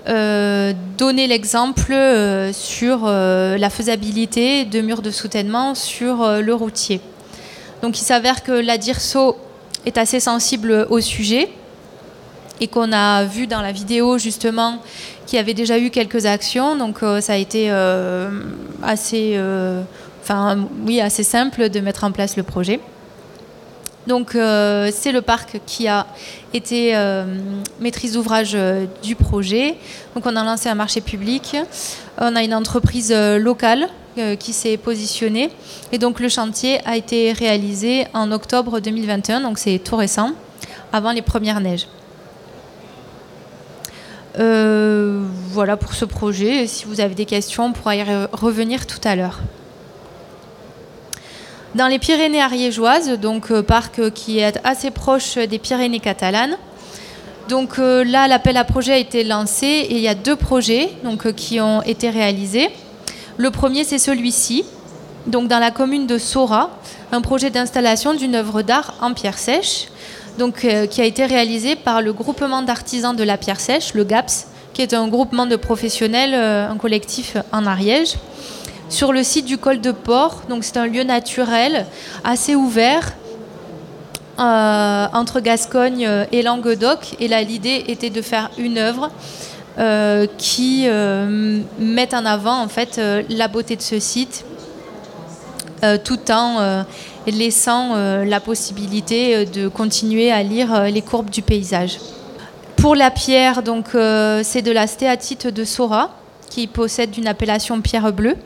[0.07, 7.01] euh, donner l'exemple euh, sur euh, la faisabilité de murs de soutènement sur le routier.
[7.81, 9.35] Donc il s'avère que la DIRSO
[9.87, 11.49] est assez sensible au sujet
[12.61, 14.77] et qu'on a vu dans la vidéo justement
[15.25, 16.75] qu'il y avait déjà eu quelques actions.
[16.75, 17.69] Donc ça a été
[18.83, 19.39] assez,
[20.23, 22.79] enfin oui, assez simple de mettre en place le projet.
[24.07, 26.05] Donc euh, c'est le parc qui a
[26.53, 27.25] été euh,
[27.79, 29.77] maîtrise d'ouvrage euh, du projet.
[30.13, 31.57] Donc on a lancé un marché public.
[32.19, 33.89] On a une entreprise locale
[34.39, 35.49] qui s'est positionnée.
[35.91, 40.31] Et donc le chantier a été réalisé en octobre 2021, donc c'est tout récent,
[40.93, 41.87] avant les premières neiges.
[44.37, 46.65] voilà pour ce projet.
[46.67, 49.41] Si vous avez des questions, on pourra y revenir tout à l'heure.
[51.75, 56.55] Dans les Pyrénées ariégeoises, donc euh, parc qui est assez proche des Pyrénées catalanes.
[57.49, 60.89] Donc euh, là, l'appel à projet a été lancé et il y a deux projets
[61.03, 62.69] donc, euh, qui ont été réalisés.
[63.35, 64.63] Le premier, c'est celui-ci,
[65.27, 66.69] donc dans la commune de Sora,
[67.11, 69.89] un projet d'installation d'une œuvre d'art en pierre sèche,
[70.39, 74.47] donc, qui a été réalisé par le groupement d'artisans de la pierre sèche, le GAPS,
[74.73, 78.15] qui est un groupement de professionnels, un collectif en Ariège
[78.95, 80.43] sur le site du col de Port.
[80.47, 81.85] Donc c'est un lieu naturel
[82.23, 83.11] assez ouvert
[84.39, 87.15] euh, entre Gascogne et Languedoc.
[87.19, 89.11] Et là l'idée était de faire une œuvre
[89.77, 94.45] euh, qui euh, mette en avant en fait la beauté de ce site,
[96.05, 96.85] tout en
[97.27, 101.99] laissant la possibilité de continuer à lire les courbes du paysage.
[102.77, 106.11] Pour la pierre, donc c'est de la stéatite de Sora
[106.49, 108.37] qui possède une appellation pierre bleue.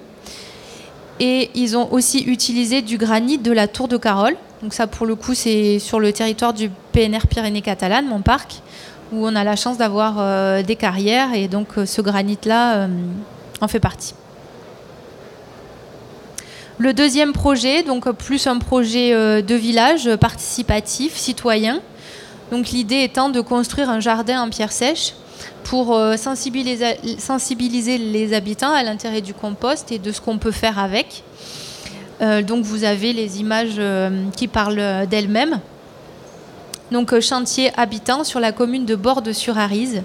[1.20, 4.36] Et ils ont aussi utilisé du granit de la Tour de Carole.
[4.62, 8.62] Donc ça, pour le coup, c'est sur le territoire du PNR Pyrénées-Catalanes, mon parc,
[9.12, 11.34] où on a la chance d'avoir euh, des carrières.
[11.34, 12.88] Et donc euh, ce granit-là euh,
[13.62, 14.14] en fait partie.
[16.78, 21.82] Le deuxième projet, donc plus un projet de village participatif, citoyen.
[22.52, 25.14] Donc l'idée étant de construire un jardin en pierre sèche
[25.64, 30.80] pour euh, sensibiliser, les habitants à l'intérêt du compost et de ce qu'on peut faire
[30.80, 31.24] avec.
[32.22, 35.60] Euh, donc vous avez les images euh, qui parlent d'elles-mêmes.
[36.92, 40.02] Donc chantier habitant sur la commune de Borde-sur-Arise.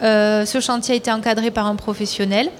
[0.00, 2.50] ce chantier a été encadré par un professionnel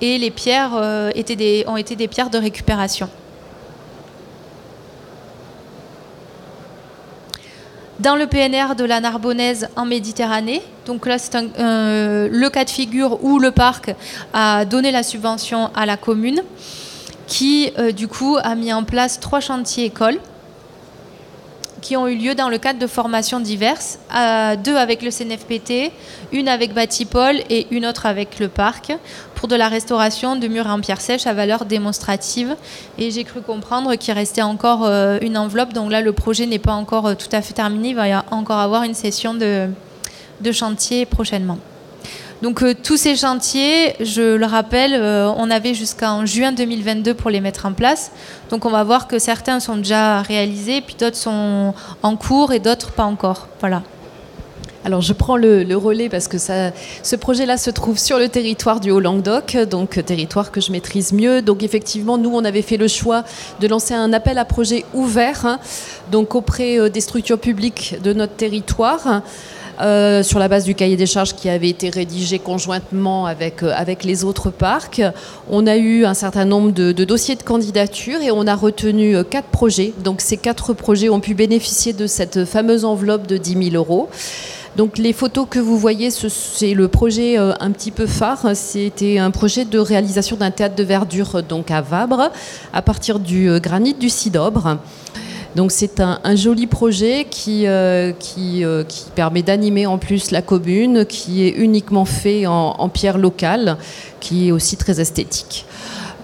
[0.00, 3.10] et les pierres ont été des pierres de récupération.
[8.00, 10.62] Dans le PNR de la Narbonnaise en Méditerranée.
[10.86, 13.94] Donc là, c'est le cas de figure où le parc
[14.32, 16.42] a donné la subvention à la commune,
[17.26, 20.18] qui du coup a mis en place trois chantiers écoles
[21.80, 23.98] qui ont eu lieu dans le cadre de formations diverses,
[24.64, 25.92] deux avec le CNFPT,
[26.32, 28.92] une avec Batipol et une autre avec le parc,
[29.34, 32.56] pour de la restauration de murs en pierre sèche à valeur démonstrative.
[32.98, 36.58] Et j'ai cru comprendre qu'il restait encore euh, une enveloppe, donc là le projet n'est
[36.58, 40.52] pas encore euh, tout à fait terminé, il va y encore avoir une session de
[40.52, 41.58] chantier prochainement.
[42.42, 47.30] Donc euh, tous ces chantiers, je le rappelle, euh, on avait jusqu'en juin 2022 pour
[47.30, 48.12] les mettre en place.
[48.48, 52.58] Donc on va voir que certains sont déjà réalisés, puis d'autres sont en cours et
[52.58, 53.48] d'autres pas encore.
[53.60, 53.82] Voilà.
[54.82, 58.90] Alors je prends le, relais parce que ce projet-là se trouve sur le territoire du
[58.90, 61.42] Haut-Languedoc, donc territoire que je maîtrise mieux.
[61.42, 63.24] Donc effectivement, nous, on avait fait le choix
[63.60, 65.58] de lancer un appel à projet ouvert, hein,
[66.10, 69.22] donc auprès euh, des structures publiques de notre territoire.
[69.80, 73.72] Euh, sur la base du cahier des charges qui avait été rédigé conjointement avec, euh,
[73.74, 75.00] avec les autres parcs.
[75.48, 79.22] On a eu un certain nombre de, dossiers de candidature et on a retenu euh,
[79.22, 79.92] quatre projets.
[80.04, 84.08] Donc ces quatre projets ont pu bénéficier de cette fameuse enveloppe de 10 000 euros.
[84.76, 88.54] Donc les photos que vous voyez, c'est le projet un petit peu phare.
[88.54, 92.30] C'était un projet de réalisation d'un théâtre de verdure donc à Vabre,
[92.72, 94.78] à partir du granit du Cidobre.
[95.56, 101.04] Donc c'est un, joli projet qui, euh, euh, qui, permet d'animer en plus la commune,
[101.04, 103.76] qui est uniquement fait en, pierre locale,
[104.20, 105.66] qui est aussi très esthétique.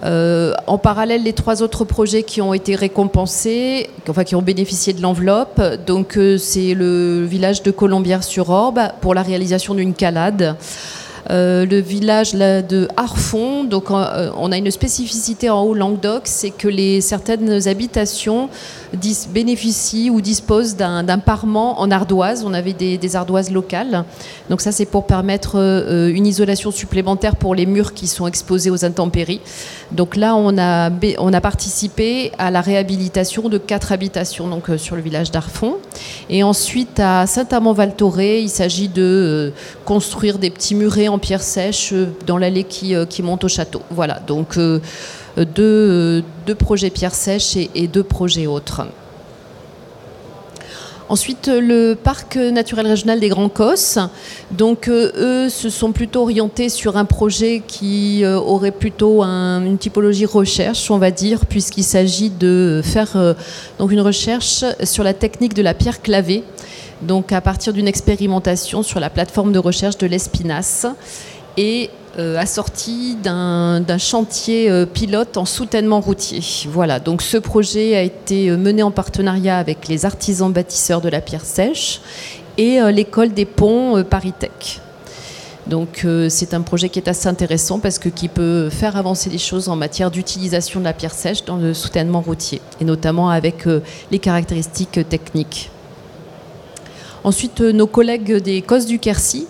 [0.05, 4.93] Euh, en parallèle, les trois autres projets qui ont été récompensés, enfin qui ont bénéficié
[4.93, 10.55] de l'enveloppe, donc c'est le village de Colombière-sur-Orbe pour la réalisation d'une calade.
[11.29, 13.65] Le village de Harfond.
[13.65, 18.47] Donc, on a une spécificité en Haut-Languedoc, c'est que les, certaines habitations
[19.29, 22.43] bénéficient ou disposent d'un parement en ardoise.
[22.45, 24.05] On avait des, ardoises locales.
[24.49, 28.69] Donc, ça, c'est pour permettre euh, une isolation supplémentaire pour les murs qui sont exposés
[28.69, 29.41] aux intempéries.
[29.91, 34.95] Donc, là, on a, on a participé à la réhabilitation de quatre habitations donc, sur
[34.95, 35.75] le village d'Arfond.
[36.29, 39.53] Et ensuite, à Saint-Amand-Val-Thoré, il s'agit de
[39.85, 43.47] construire des petits murets en pierre sèche euh, dans l'allée qui, euh, qui, monte au
[43.47, 43.81] château.
[43.89, 44.79] Voilà, donc euh,
[45.45, 48.83] deux, deux, projets pierre sèche et, deux projets autres.
[51.09, 53.97] Ensuite, le parc naturel régional des Grands Cosses.
[54.51, 60.91] Donc, eux se sont plutôt orientés sur un projet qui aurait plutôt une typologie recherche,
[60.91, 63.35] on va dire, puisqu'il s'agit de faire
[63.79, 66.43] donc une recherche sur la technique de la pierre clavée
[67.01, 70.87] donc à partir d'une expérimentation sur la plateforme de recherche de l'Espinasse
[71.55, 76.41] et euh, assorti d'un chantier euh, pilote en soutènement routier.
[76.67, 81.09] Voilà, donc ce projet a été euh, mené en partenariat avec les artisans bâtisseurs de
[81.09, 82.01] la pierre sèche
[82.57, 84.81] et l'école des ponts Paris-Tech.
[85.67, 89.37] Donc c'est un projet qui est assez intéressant parce que qui peut faire avancer les
[89.37, 93.65] choses en matière d'utilisation de la pierre sèche dans le soutènement routier et notamment avec
[94.09, 95.69] les caractéristiques techniques.
[97.27, 99.47] Ensuite, euh, nos collègues des Cosses du Quercy.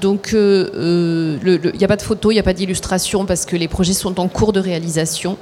[0.00, 3.46] Donc, il euh, n'y euh, a pas de photo, il n'y a pas d'illustration parce
[3.46, 5.36] que les projets sont en cours de réalisation.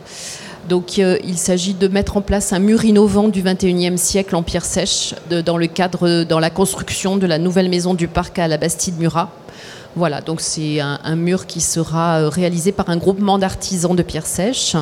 [0.69, 4.65] Donc, il s'agit de mettre en place un mur innovant du 21e siècle en pierre
[4.65, 8.57] sèche dans le cadre, dans la construction de la nouvelle maison du parc à la
[8.57, 9.31] Bastide-Murat.
[9.95, 14.27] Voilà, donc c'est un, un, mur qui sera réalisé par un groupement d'artisans de pierre
[14.27, 14.75] sèche.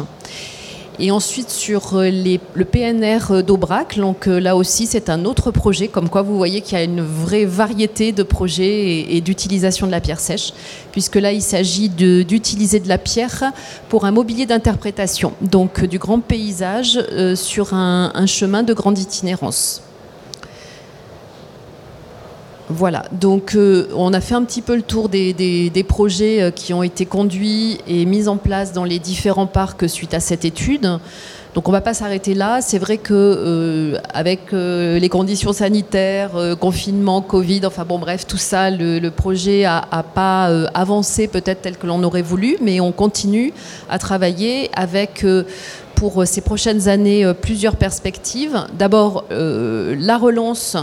[1.01, 5.89] Et ensuite sur euh, le PNR d'Aubrac, donc euh, là aussi c'est un autre projet,
[5.89, 9.91] comme quoi vous voyez qu'il y a une vraie variété de projets et, d'utilisation de
[9.91, 10.53] la pierre sèche,
[10.93, 13.53] puisque là il s'agit d'utiliser de, la pierre
[13.89, 19.83] pour un mobilier d'interprétation, donc du grand paysage euh, sur un chemin de grande itinérance.
[22.71, 26.73] Voilà, donc euh, on a fait un petit peu le tour des, projets euh, qui
[26.73, 30.99] ont été conduits et mis en place dans les différents parcs suite à cette étude.
[31.55, 32.63] Donc on ne va pas s'arrêter là.
[32.63, 38.71] C'est vrai que euh, avec les conditions sanitaires, confinement, Covid, enfin bon bref, tout ça,
[38.71, 43.53] le, projet n'a pas avancé peut-être tel que l'on aurait voulu, mais on continue
[43.89, 45.25] à travailler avec
[45.95, 48.67] pour euh, ces prochaines années euh, plusieurs perspectives.
[48.79, 50.77] D'abord, euh, la relance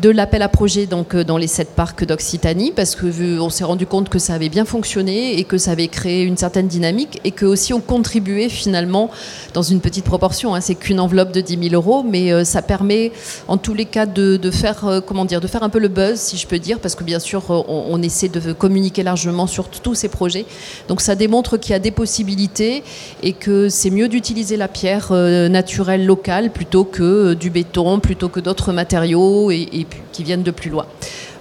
[0.00, 4.18] de l'appel à projet dans les sept parcs d'Occitanie, parce qu'on s'est rendu compte que
[4.18, 7.72] ça avait bien fonctionné et que ça avait créé une certaine dynamique et que aussi
[7.72, 9.10] on contribuait finalement
[9.54, 10.54] dans une petite proportion.
[10.54, 13.12] Hein, c'est qu'une enveloppe de 10 000 euros, mais ça permet
[13.48, 16.36] en tous les cas de, faire, comment dire, de faire un peu le buzz, si
[16.36, 19.94] je peux dire, parce que bien sûr, on, on essaie de communiquer largement sur tous
[19.94, 20.46] ces projets.
[20.88, 22.82] Donc ça démontre qu'il y a des possibilités
[23.22, 28.00] et que c'est mieux d'utiliser la pierre euh, naturelle locale plutôt que euh, du béton,
[28.00, 30.86] plutôt que d'autres matériaux et, qui viennent de plus loin.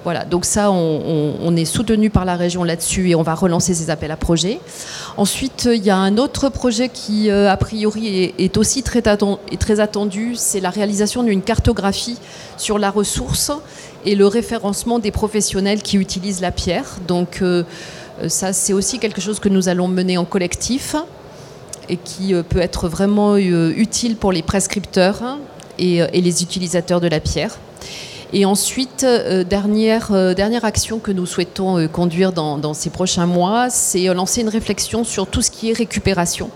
[0.04, 3.90] Voilà, donc ça, on, est soutenu par la région là-dessus et on va relancer ces
[3.90, 4.60] appels à projets.
[5.18, 9.02] Ensuite, il y a un autre projet qui, euh, a priori, est, aussi très
[9.80, 12.18] attendu, c'est la réalisation d'une cartographie
[12.56, 13.52] sur la ressource
[14.06, 17.00] et le référencement des professionnels qui utilisent la pierre.
[17.06, 17.44] Donc
[18.28, 20.96] ça, c'est aussi quelque chose que nous allons mener en collectif
[21.90, 27.02] et qui euh, peut être vraiment euh, utile pour les prescripteurs euh, et, les utilisateurs
[27.02, 27.58] de la pierre.
[28.34, 29.06] Et ensuite,
[29.50, 35.06] dernière, dernière action que nous souhaitons conduire dans, ces prochains mois, c'est lancer une réflexion
[35.06, 36.50] sur tout ce qui est récupération.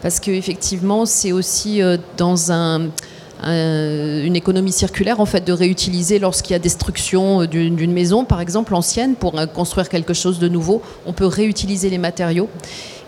[0.00, 1.82] Parce qu'effectivement, c'est aussi
[2.16, 2.88] dans un,
[3.44, 8.74] une économie circulaire en fait de réutiliser lorsqu'il y a destruction d'une maison par exemple
[8.74, 12.48] ancienne pour construire quelque chose de nouveau on peut réutiliser les matériaux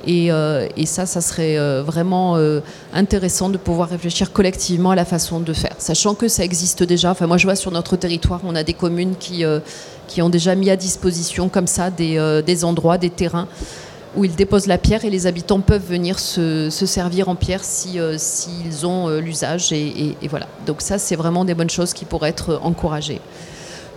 [0.09, 2.61] euh, et, ça, ça serait euh, vraiment euh,
[2.93, 7.11] intéressant de pouvoir réfléchir collectivement à la façon de faire, sachant que ça existe déjà.
[7.11, 9.45] Enfin, moi, je vois sur notre territoire, on a des communes qui,
[10.07, 13.49] qui ont déjà mis à disposition comme ça des, des, endroits, des terrains
[14.17, 17.63] où ils déposent la pierre et les habitants peuvent venir se, se servir en pierre
[17.63, 19.73] s'ils si, s'ils ont l'usage.
[19.73, 20.49] Et, voilà.
[20.67, 23.21] Donc ça, c'est vraiment des bonnes choses qui pourraient être encouragées.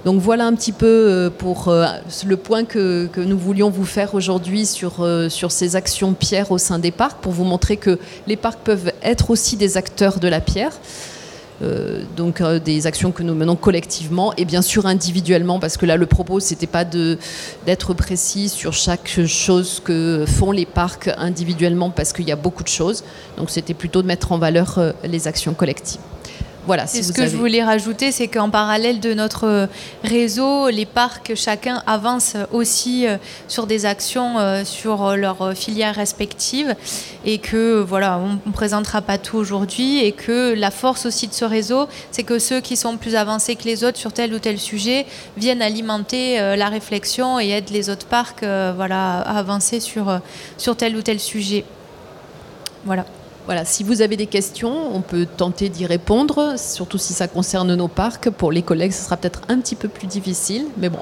[0.06, 1.86] Donc voilà un petit peu euh, pour euh,
[2.26, 6.58] le point que, nous voulions vous faire aujourd'hui sur, euh, sur ces actions pierre au
[6.58, 7.98] sein des parcs, pour vous montrer que
[8.28, 10.74] les parcs peuvent être aussi des acteurs de la pierre.
[12.18, 16.06] donc des actions que nous menons collectivement et bien sûr individuellement parce que là le
[16.06, 22.28] propos c'était pas d'être précis sur chaque chose que font les parcs individuellement parce qu'il
[22.28, 23.06] y a beaucoup de choses
[23.38, 26.02] donc c'était plutôt de mettre en valeur les actions collectives.
[26.66, 29.68] Voilà, ce que je voulais rajouter, c'est qu'en parallèle de notre
[30.04, 33.18] réseau, les parcs, chacun avance aussi euh,
[33.50, 36.74] sur des actions euh, sur leurs filières respectives
[37.26, 41.34] et que voilà, on ne présentera pas tout aujourd'hui et que la force aussi de
[41.34, 44.40] ce réseau, c'est que ceux qui sont plus avancés que les autres sur tel ou
[44.40, 45.06] tel sujet
[45.36, 50.20] viennent alimenter euh, la réflexion et aident les autres parcs voilà, à avancer sur,
[50.58, 51.66] sur tel ou tel sujet.
[52.86, 53.06] Voilà.
[53.46, 57.76] Voilà, si vous avez des questions, on peut tenter d'y répondre, surtout si ça concerne
[57.76, 58.30] nos parcs.
[58.30, 61.00] Pour les collègues, ce sera peut-être un petit peu plus difficile, mais bon.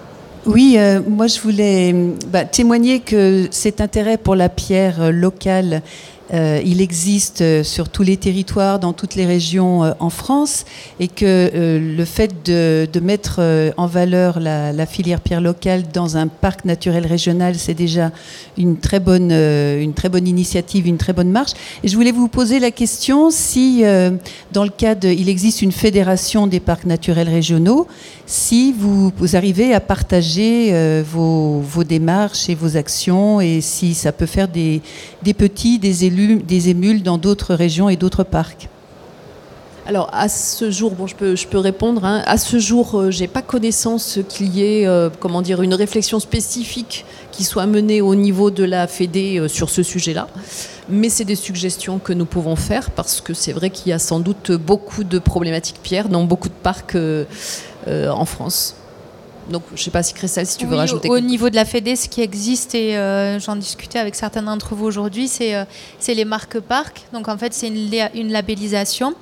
[0.47, 1.93] Oui, euh, moi je voulais
[2.27, 5.83] bah, témoigner que cet intérêt pour la pierre locale
[6.33, 10.65] euh, il existe euh, sur tous les territoires, dans toutes les régions euh, en France,
[10.99, 13.41] et que le fait de, mettre
[13.77, 18.11] en valeur la, filière pierre locale dans un parc naturel régional, c'est déjà
[18.57, 21.51] une très bonne, une très bonne initiative, une très bonne marche.
[21.83, 23.83] Et je voulais vous poser la question si,
[24.51, 27.87] dans le cadre, il existe une fédération des parcs naturels régionaux,
[28.27, 34.47] si vous, arrivez à partager vos, démarches et vos actions, et si ça peut faire
[34.47, 34.81] des
[35.33, 38.69] petits, des élus des émules dans d'autres régions et d'autres parcs
[39.87, 42.05] alors à ce jour, bon, je peux, répondre.
[42.05, 42.21] Hein.
[42.25, 46.19] À ce jour, euh, j'ai pas connaissance qu'il y ait, euh, comment dire, une réflexion
[46.19, 50.27] spécifique qui soit menée au niveau de la Fédé euh, sur ce sujet-là.
[50.87, 53.99] Mais c'est des suggestions que nous pouvons faire parce que c'est vrai qu'il y a
[53.99, 56.97] sans doute beaucoup de problématiques pierres dans beaucoup de parcs
[57.87, 58.75] en France.
[59.51, 61.09] Donc, je ne sais pas si Christelle, si tu veux rajouter.
[61.09, 64.41] Au, au niveau de la Fédé, ce qui existe, et euh, j'en discutais avec certains
[64.41, 65.65] d'entre vous aujourd'hui, c'est euh,
[66.07, 67.03] les marques parcs.
[67.13, 69.13] Donc, en fait, c'est une, une, labellisation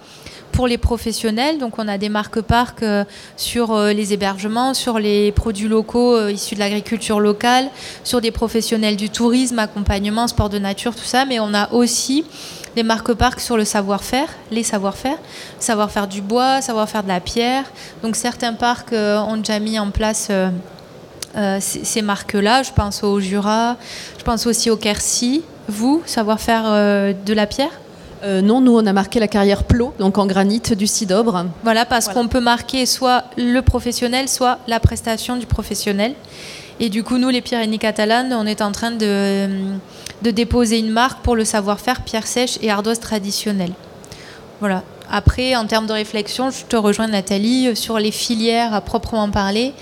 [0.52, 1.58] pour les professionnels.
[1.58, 3.04] Donc, on a des marques parcs euh,
[3.38, 7.70] sur les hébergements, sur les produits locaux issus de l'agriculture locale,
[8.04, 11.26] sur des professionnels du tourisme, accompagnement, sport de nature, tout ça.
[11.26, 12.24] Mais on a aussi
[12.76, 15.18] des marques parcs sur le savoir-faire, les savoir-faire,
[15.60, 17.66] savoir-faire du bois, savoir-faire de la pierre.
[18.04, 20.50] Donc certains parcs euh, ont déjà mis en place euh,
[21.36, 22.64] euh, ces, marques-là.
[22.64, 23.78] Je pense au Jura,
[24.18, 25.44] je pense aussi au Quercy.
[25.68, 26.64] Vous, savoir-faire
[27.14, 27.70] de la pierre?
[28.26, 31.46] Non, nous on a marqué la carrière Plot, donc en granit du Cidobre.
[31.64, 36.16] Voilà, parce qu'on peut marquer soit le professionnel, soit la prestation du professionnel.
[36.80, 39.50] Et du coup, nous, les Pyrénées catalanes, on est en train de,
[40.22, 43.74] de déposer une marque pour le savoir-faire pierre sèche et ardoise traditionnelle.
[44.62, 44.84] Voilà.
[45.12, 49.74] Après, en termes de réflexion, je te rejoins Nathalie sur les filières à proprement parler.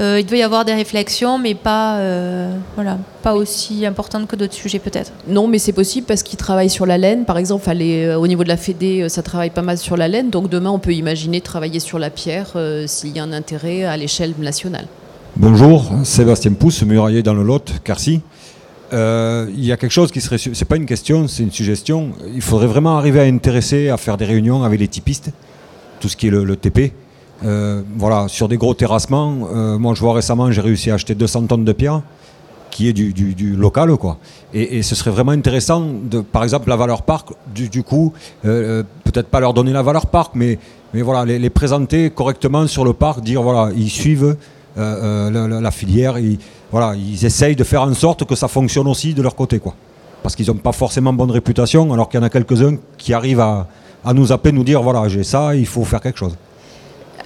[0.00, 4.34] euh, il doit y avoir des réflexions, mais pas, euh, voilà, pas aussi importantes que
[4.34, 5.12] d'autres sujets peut-être.
[5.28, 7.24] Non, mais c'est possible parce qu'ils travaillent sur la laine.
[7.24, 10.30] Par exemple, euh, au niveau de la Fédé, ça travaille pas mal sur la laine.
[10.30, 12.56] Donc demain, on peut imaginer travailler sur la pierre
[12.86, 14.86] s'il y a un intérêt à l'échelle nationale.
[15.36, 18.20] Bonjour, Sébastien Pousse, murailler dans le Lot, Carcy.
[18.92, 20.38] il y a quelque chose qui serait.
[20.38, 22.10] C'est pas une question, c'est une suggestion.
[22.34, 25.30] Il faudrait vraiment arriver à intéresser, à faire des réunions avec les typistes,
[26.00, 26.92] tout ce qui est le TP.
[27.44, 31.14] Euh, voilà, sur des gros terrassements, euh, moi je vois récemment, j'ai réussi à acheter
[31.14, 32.02] 200 tonnes de pierre,
[32.70, 34.18] qui est du, local, quoi.
[34.52, 38.12] Et, ce serait vraiment intéressant, de, par exemple, la valeur parc, du, coup,
[38.44, 40.58] euh, peut-être pas leur donner la valeur parc, mais,
[40.92, 44.36] mais voilà, les, présenter correctement sur le parc, dire voilà, ils suivent
[44.80, 46.38] la, filière, ils,
[46.70, 49.74] voilà, ils essayent de faire en sorte que ça fonctionne aussi de leur côté, quoi.
[50.22, 53.40] Parce qu'ils n'ont pas forcément bonne réputation, alors qu'il y en a quelques-uns qui arrivent
[53.40, 53.66] à,
[54.04, 56.36] à nous appeler, nous dire voilà, j'ai ça, il faut faire quelque chose.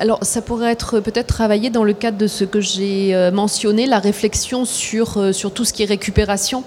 [0.00, 3.86] Alors, ça pourrait être peut-être travaillé dans le cadre de ce que j'ai euh, mentionné,
[3.86, 6.64] la réflexion sur, euh, sur tout ce qui est récupération.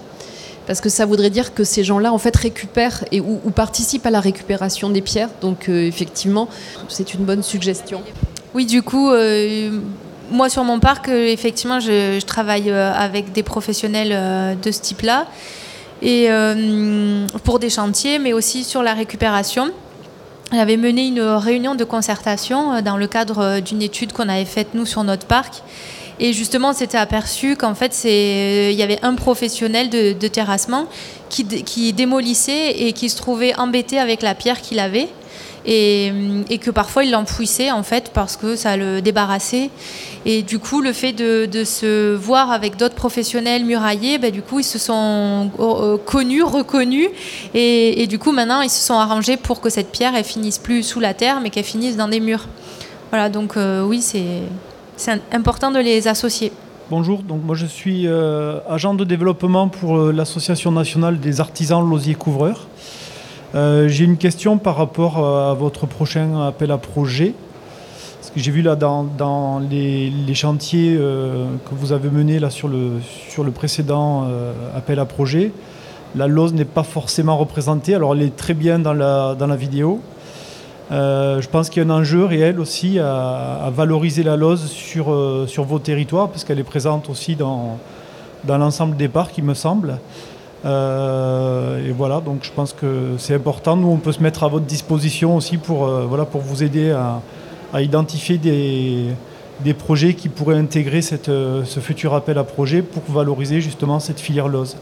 [0.66, 4.10] Parce que ça voudrait dire que ces gens-là, en fait, récupèrent et, ou, participent à
[4.10, 5.30] la récupération des pierres.
[5.40, 6.48] Donc, euh, effectivement,
[6.88, 8.02] c'est une bonne suggestion.
[8.54, 9.10] Oui, du coup,
[10.30, 15.26] moi, sur mon parc, effectivement, je, travaille avec des professionnels de ce type-là.
[16.02, 16.28] Et
[17.44, 19.72] pour des chantiers, mais aussi sur la récupération
[20.56, 24.44] avait mené une réunion de concertation euh, dans le cadre euh, d'une étude qu'on avait
[24.44, 25.62] faite nous sur notre parc.
[26.20, 30.86] Et justement, on s'était aperçu qu'en fait, il y avait un professionnel de, terrassement
[31.28, 35.08] qui, démolissait et qui se trouvait embêté avec la pierre qu'il avait
[35.70, 39.70] et, que parfois il l'enfouissait en fait parce que ça le débarrassait.
[40.24, 44.60] Et du coup, le fait de, se voir avec d'autres professionnels muraillés, bah, du coup,
[44.60, 47.08] ils se sont euh, connus, reconnus,
[47.54, 50.82] et, du coup, maintenant, ils se sont arrangés pour que cette pierre, elle finisse plus
[50.82, 52.46] sous la terre, mais qu'elle finisse dans des murs.
[53.10, 56.52] Voilà, donc euh, oui, c'est important de les associer.
[56.90, 62.14] Bonjour, donc moi je suis euh, agent de développement pour l'Association nationale des artisans losiers
[62.14, 62.66] couvreurs.
[63.54, 67.34] Euh, j'ai une question par rapport euh, à votre prochain appel à projet.
[68.20, 72.68] Parce que j'ai vu là dans, les, chantiers euh, que vous avez menés là sur
[72.68, 74.28] le, sur le précédent
[74.76, 75.50] appel à projet,
[76.14, 77.94] la lose n'est pas forcément représentée.
[77.94, 80.00] Alors elle est très bien dans la, dans la vidéo.
[80.90, 85.06] je pense qu'il y a un enjeu réel aussi à, valoriser la lose sur,
[85.46, 87.78] sur vos territoires, parce qu'elle est présente aussi dans,
[88.44, 90.00] dans l'ensemble des parcs, il me semble.
[90.64, 93.76] Euh, et voilà, donc je pense que c'est important.
[93.76, 97.20] Nous, on peut se mettre à votre disposition aussi pour, euh, vous aider à,
[97.80, 104.00] identifier des, projets qui pourraient intégrer euh, ce futur appel à projet pour valoriser justement
[104.00, 104.76] cette filière lose.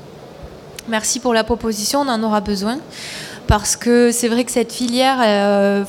[0.88, 2.78] Merci pour la proposition, on en aura besoin
[3.46, 5.84] parce que c'est vrai que cette filière, euh,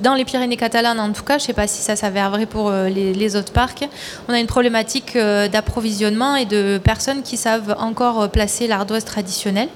[0.00, 2.46] dans les Pyrénées catalanes en tout cas, je ne sais pas si ça s'avère vrai
[2.46, 3.86] pour euh, les, autres parcs,
[4.28, 9.68] on a une problématique euh, d'approvisionnement et de personnes qui savent encore placer l'ardoise traditionnelle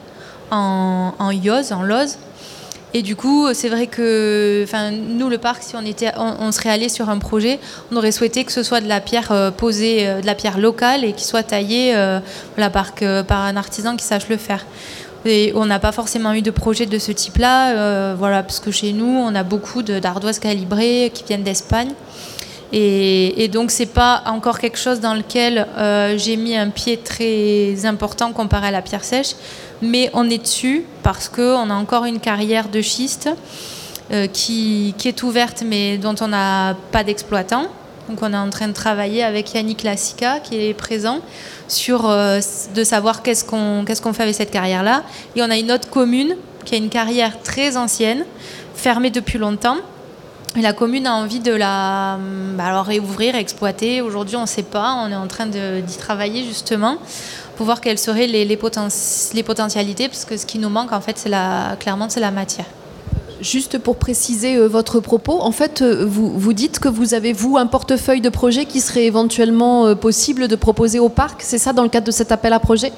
[0.50, 2.16] en, en en lose.
[2.94, 6.88] Et du coup, c'est vrai que, nous, le parc, si on était, on, serait allé
[6.88, 7.58] sur un projet,
[7.92, 11.12] on aurait souhaité que ce soit de la pierre posée, de la pierre locale et
[11.12, 11.94] qui soit taillée
[12.56, 12.92] par,
[13.26, 14.64] par un artisan qui sache le faire
[15.54, 18.92] on n'a pas forcément eu de projet de ce type-là, euh, voilà, parce que chez
[18.92, 21.90] nous, on a beaucoup d'ardoises calibrées qui viennent d'Espagne.
[22.70, 26.98] Et, et, donc, c'est pas encore quelque chose dans lequel euh, j'ai mis un pied
[26.98, 29.34] très important comparé à la pierre sèche,
[29.82, 33.28] mais on est dessus parce qu'on a encore une carrière de schiste
[34.10, 37.66] euh, qui, est ouverte, mais dont on n'a pas d'exploitant.
[38.08, 41.20] Donc, on est en train de travailler avec Yannick Lassica qui est présent
[41.68, 42.40] sur euh,
[42.74, 45.02] de savoir qu'est-ce qu'on fait avec cette carrière-là.
[45.36, 48.24] Et on a une autre commune qui a une carrière très ancienne,
[48.74, 49.76] fermée depuis longtemps.
[50.56, 52.18] Et la commune a envie de la
[52.56, 54.00] bah, réouvrir, exploiter.
[54.00, 54.94] Aujourd'hui, on ne sait pas.
[55.04, 56.96] On est en train d'y travailler justement
[57.64, 61.76] voir quelles seraient les, potentialités, parce que ce qui nous manque, en fait, c'est la,
[62.32, 62.66] matière.
[63.40, 67.32] Juste pour préciser euh, votre propos, en fait, euh, vous, vous dites que vous avez,
[67.32, 71.58] vous, un portefeuille de projets qui serait éventuellement euh, possible de proposer au parc, c'est
[71.58, 72.92] ça dans le cadre de cet appel à projet?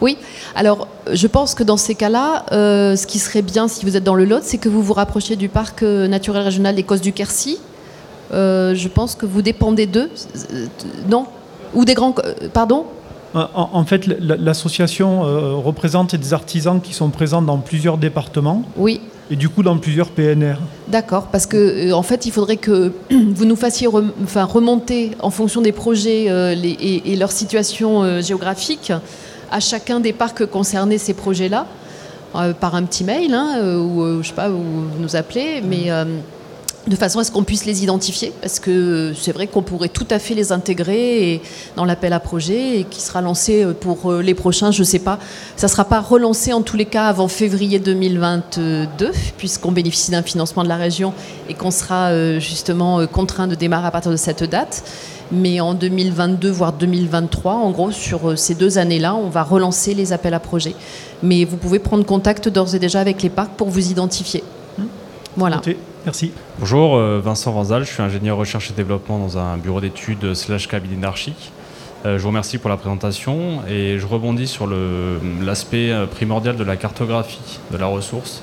[0.00, 0.18] Oui,
[0.56, 4.16] alors je pense que dans ces cas-là, ce qui serait bien si vous êtes dans
[4.16, 7.58] le Lot, c'est que vous vous rapprochiez du parc naturel régional des Cosses du Quercy.
[8.32, 10.10] je pense que vous dépendez d'eux,
[11.08, 11.26] non?
[11.74, 12.14] Ou des grands.
[12.52, 12.86] Pardon?
[13.34, 15.22] En, fait, l'association
[15.60, 18.62] représente des artisans qui sont présents dans plusieurs départements.
[18.76, 20.56] Oui et du coup dans plusieurs PNR.
[20.88, 23.88] D'accord, parce que euh, en fait, il faudrait que vous nous fassiez
[24.22, 28.92] enfin, remonter en fonction des projets euh, et, leur situation euh, géographique
[29.50, 31.66] à chacun des parcs concernés ces projets-là
[32.58, 35.88] par un petit mail hein, ou je sais pas, ou vous nous appelez, mais
[36.86, 40.06] de façon à ce qu'on puisse les identifier, parce que c'est vrai qu'on pourrait tout
[40.10, 41.40] à fait les intégrer
[41.76, 45.18] dans l'appel à projet et qui sera lancé pour les prochains, je ne sais pas.
[45.56, 50.22] Ça ne sera pas relancé en tous les cas avant février 2022, puisqu'on bénéficie d'un
[50.22, 51.14] financement de la région
[51.48, 54.84] et qu'on sera justement contraint de démarrer à partir de cette date.
[55.32, 60.12] Mais en 2022, voire 2023, en gros, sur ces deux années-là, on va relancer les
[60.12, 60.74] appels à projets.
[61.22, 64.44] Mais vous pouvez prendre contact d'ores et déjà avec les parcs pour vous identifier.
[65.34, 65.62] Voilà.
[66.04, 66.32] Merci.
[66.58, 70.68] Bonjour, euh, Vincent Vanzal, je suis ingénieur recherche et développement dans un bureau d'études slash
[70.68, 71.32] cabinet d'archi.
[72.04, 74.68] Euh, je vous remercie pour la présentation et je rebondis sur
[75.40, 78.42] l'aspect euh, primordial de la cartographie de la ressource.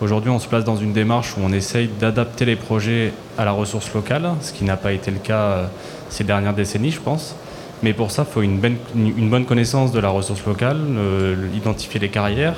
[0.00, 3.52] Aujourd'hui, on se place dans une démarche où on essaye d'adapter les projets à la
[3.52, 5.68] ressource locale, ce qui n'a pas été le cas
[6.08, 7.36] ces dernières décennies, je pense.
[7.82, 10.78] Mais pour ça, il faut une, bonne connaissance de la ressource locale,
[11.54, 12.56] identifier les carrières,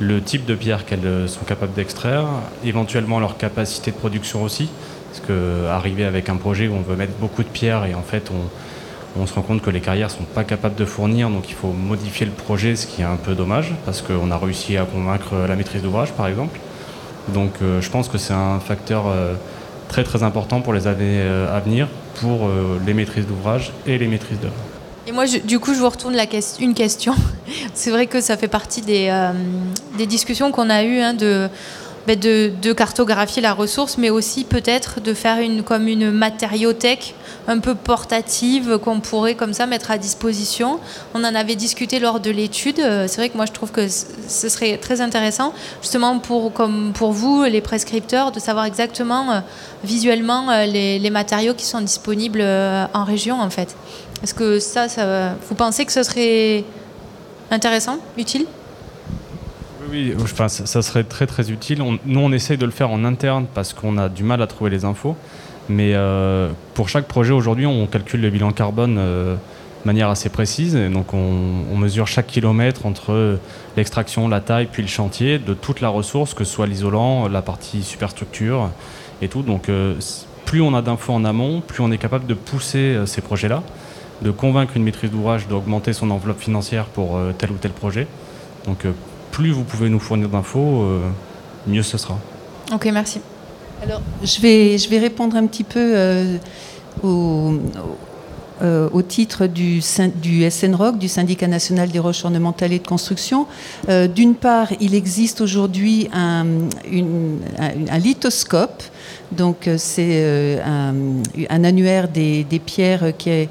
[0.00, 2.24] le type de pierre qu'elles euh, sont capables d'extraire,
[2.64, 4.68] éventuellement leur capacité de production aussi.
[5.10, 8.02] Parce que arriver avec un projet où on veut mettre beaucoup de pierres et en
[8.02, 8.30] fait
[9.18, 11.54] on, se rend compte que les carrières ne sont pas capables de fournir, donc il
[11.54, 14.84] faut modifier le projet, ce qui est un peu dommage, parce qu'on a réussi à
[14.84, 16.60] convaincre la maîtrise d'ouvrage par exemple.
[17.28, 19.32] Donc euh, je pense que c'est un facteur euh,
[19.88, 21.88] très très important pour les années à venir,
[22.20, 22.50] pour
[22.84, 24.75] les maîtrises d'ouvrage et les maîtrises d'œuvre.
[25.08, 26.16] Et moi, du coup, je vous retourne
[26.58, 27.14] une question.
[27.74, 29.32] C'est vrai que ça fait partie des, euh,
[30.04, 31.14] discussions qu'on a eues hein,
[32.08, 37.14] ben, de, cartographier la ressource, mais aussi peut-être de faire une, comme une matériothèque
[37.46, 40.80] un peu portative qu'on pourrait comme ça mettre à disposition.
[41.14, 42.80] On en avait discuté lors de l'étude.
[42.80, 46.92] Euh, c'est vrai que moi, je trouve que ce serait très intéressant, justement pour, comme
[46.92, 49.40] pour vous, les prescripteurs, de savoir exactement euh,
[49.84, 53.76] visuellement les matériaux qui sont disponibles en région, en fait.
[54.22, 54.86] Est-ce que ça,
[55.48, 56.64] vous pensez que ce serait
[57.50, 58.46] intéressant, utile?
[59.90, 61.78] Oui, ça serait très très utile.
[61.78, 64.70] nous, on essaye de le faire en interne parce qu'on a du mal à trouver
[64.70, 65.16] les infos.
[65.68, 70.28] Mais euh, pour chaque projet aujourd'hui, on calcule le bilan carbone euh, de manière assez
[70.28, 70.76] précise.
[70.76, 73.38] Donc on, mesure chaque kilomètre entre
[73.76, 77.42] l'extraction, la taille, puis le chantier de toute la ressource, que ce soit l'isolant, la
[77.42, 78.70] partie superstructure
[79.22, 79.42] et tout.
[79.42, 79.94] Donc euh,
[80.44, 83.62] plus on a d'infos en amont, plus on est capable de pousser ces projets-là
[84.22, 88.06] de convaincre une maîtrise d'ouvrage d'augmenter son enveloppe financière pour euh, tel ou tel projet.
[88.66, 88.92] Donc euh,
[89.30, 91.00] plus vous pouvez nous fournir d'infos, euh,
[91.66, 92.18] mieux ce sera.
[92.72, 93.20] Ok, merci.
[93.82, 96.38] Alors, je vais, je vais répondre un petit peu
[97.02, 97.52] au,
[98.62, 99.82] au, titre du,
[100.14, 103.46] du SNROC, du Syndicat national des roches ornementales et de construction.
[103.86, 106.46] D'une part, il existe aujourd'hui un,
[107.58, 108.82] un, lithoscope
[109.30, 110.94] donc c'est un,
[111.50, 113.48] un, annuaire des, des pierres qui est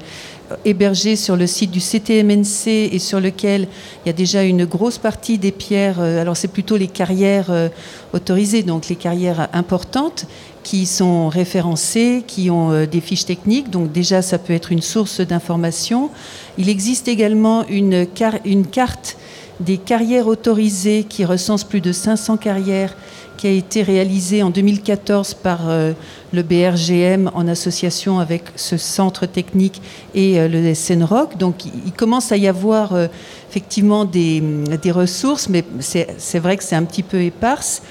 [0.64, 3.68] hébergé sur le site du CTMNC et sur lequel
[4.04, 7.50] il y a déjà une grosse partie des pierres, euh, alors c'est plutôt les carrières
[7.50, 7.68] euh,
[8.12, 10.26] autorisées, donc les carrières importantes
[10.62, 14.82] qui sont référencées, qui ont euh, des fiches techniques, donc déjà ça peut être une
[14.82, 16.10] source d'information.
[16.58, 18.06] Il existe également une,
[18.44, 19.16] une carte
[19.60, 22.94] des carrières autorisées qui recense plus de 500 carrières
[23.36, 25.92] qui a été réalisé en 2014 par euh,
[26.32, 29.80] le BRGM en association avec ce centre technique
[30.14, 31.36] et euh, le SNROC.
[31.36, 33.06] Donc il commence à y avoir euh,
[33.50, 34.42] effectivement des,
[34.82, 37.82] des, ressources, mais c'est vrai que c'est un petit peu éparse.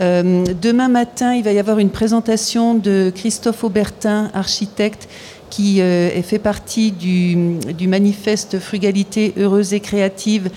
[0.00, 5.08] demain matin, il va y avoir une présentation de Christophe Aubertin, architecte,
[5.50, 5.80] qui
[6.24, 10.50] fait partie du manifeste Frugalité heureuse et créative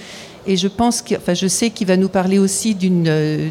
[0.48, 3.50] et je pense que, enfin, je sais qu'il va nous parler aussi d'une euh,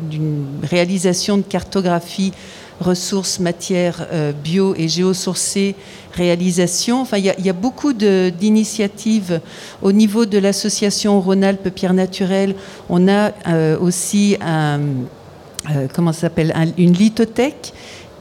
[0.63, 2.33] réalisation de cartographie
[2.81, 5.75] ressources, matières euh, bio et géosourcées,
[6.13, 7.01] réalisation.
[7.01, 9.41] Enfin, il y, a beaucoup d'initiatives
[9.81, 12.55] au niveau de l'association Rhône-Alpes Pierre Naturelle.
[12.91, 14.37] On a euh, aussi
[15.95, 17.73] comment s'appelle, une lithothèque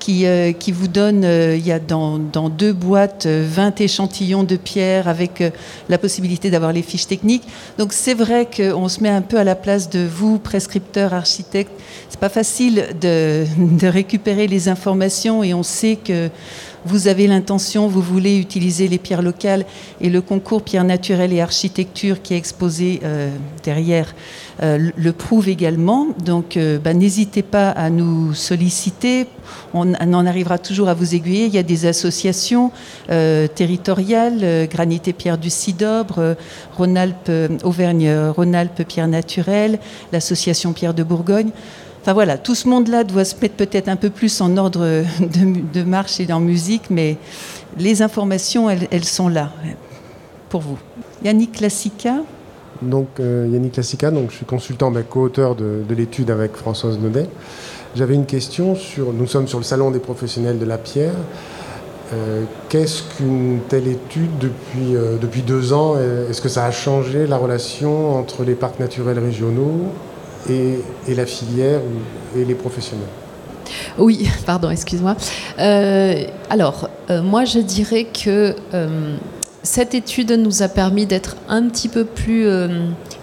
[0.09, 4.55] euh, qui, vous donne, euh, il y a dans, deux boîtes 20 euh, échantillons de
[4.55, 5.43] pierre avec
[5.89, 7.43] la possibilité d'avoir les fiches techniques.
[7.77, 11.71] Donc c'est vrai qu'on se met un peu à la place de vous, prescripteurs, architectes.
[12.09, 16.29] C'est pas facile de récupérer les informations et on sait que
[16.85, 19.65] vous avez l'intention, vous voulez utiliser les pierres locales
[20.01, 23.31] et le concours pierres naturelles et architecture qui est exposé euh,
[23.63, 24.13] derrière
[24.61, 26.07] euh, le prouve également.
[26.23, 29.25] Donc euh, bah, n'hésitez pas à nous solliciter.
[29.73, 31.45] On, en arrivera toujours à vous aiguiller.
[31.45, 32.71] Il y a des associations
[33.07, 36.35] territoriales, Granit et Pierre du Cidobre,
[36.77, 37.31] Rhône-Alpes,
[37.63, 39.79] Auvergne, Rhône-Alpes Pierre Naturelle,
[40.11, 41.51] l'association Pierre de Bourgogne.
[42.05, 44.81] Enfin voilà, tout ce monde-là doit se mettre peut-être un peu plus en ordre
[45.73, 47.17] de, marche et en musique, mais
[47.79, 49.49] les informations, elles, sont là
[50.49, 50.77] pour vous.
[51.23, 52.17] Yannick Classica.
[52.83, 57.27] Donc euh, Yannick Classica, donc je suis consultant, ben, co-auteur de, l'étude avec Françoise Naudet.
[57.95, 59.11] J'avais une question sur.
[59.11, 61.15] Nous sommes sur le salon des professionnels de la pierre.
[62.13, 65.95] Euh, Qu'est-ce qu'une telle étude depuis, euh, depuis deux ans
[66.29, 69.89] Est-ce que ça a changé la relation entre les parcs naturels régionaux
[70.49, 71.81] et, la filière
[72.35, 73.07] et les professionnels
[73.97, 75.15] Oui, pardon, excuse-moi.
[75.59, 79.17] Euh, alors, euh, moi, je dirais que euh,
[79.63, 82.47] cette étude nous a permis d'être un petit peu plus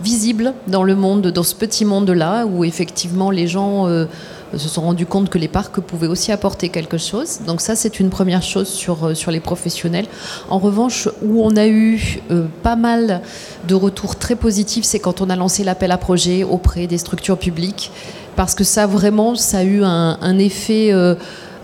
[0.02, 3.86] visible dans le monde, dans ce petit monde-là, où effectivement les gens
[4.56, 7.40] se sont rendus compte que les parcs pouvaient aussi apporter quelque chose.
[7.46, 10.06] Donc ça, c'est une première chose sur, euh, sur les professionnels.
[10.50, 13.22] En revanche, où on a eu euh, pas mal
[13.68, 17.38] de retours très positifs, c'est quand on a lancé l'appel à projet auprès des structures
[17.38, 17.90] publiques
[18.36, 21.14] parce que ça vraiment ça a eu un, effet euh,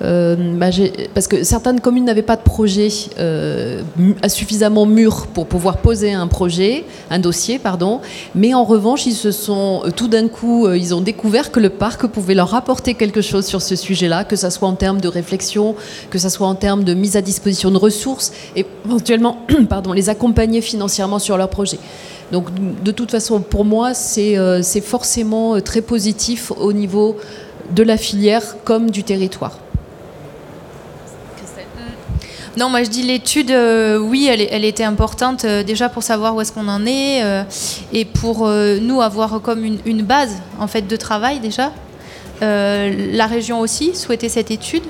[0.00, 2.88] bah, j'ai- parce que certaines communes n'avaient pas de projet
[3.18, 3.82] euh,
[4.28, 8.00] suffisamment mûr pour pouvoir poser un projet, un dossier, pardon.
[8.34, 11.60] Mais en revanche, ils se sont euh, tout d'un coup, euh, ils ont découvert que
[11.60, 15.00] le parc pouvait leur apporter quelque chose sur ce sujet-là, que ça soit en termes
[15.00, 15.74] de réflexion,
[16.10, 19.38] que ça soit en termes de mise à disposition de ressources, et éventuellement,
[19.68, 21.78] pardon, les accompagner financièrement sur leur projet.
[22.32, 22.46] Donc,
[22.84, 27.16] de toute façon, pour moi, c'est euh, forcément euh, très positif au niveau
[27.74, 29.58] de la filière comme du territoire.
[32.58, 36.40] Non, moi je dis l'étude, euh, oui, elle, était importante euh, déjà pour savoir où
[36.40, 37.44] est-ce qu'on en est euh,
[37.92, 41.70] et pour nous avoir comme une, base en fait de travail déjà.
[42.40, 44.82] La région aussi souhaitait cette étude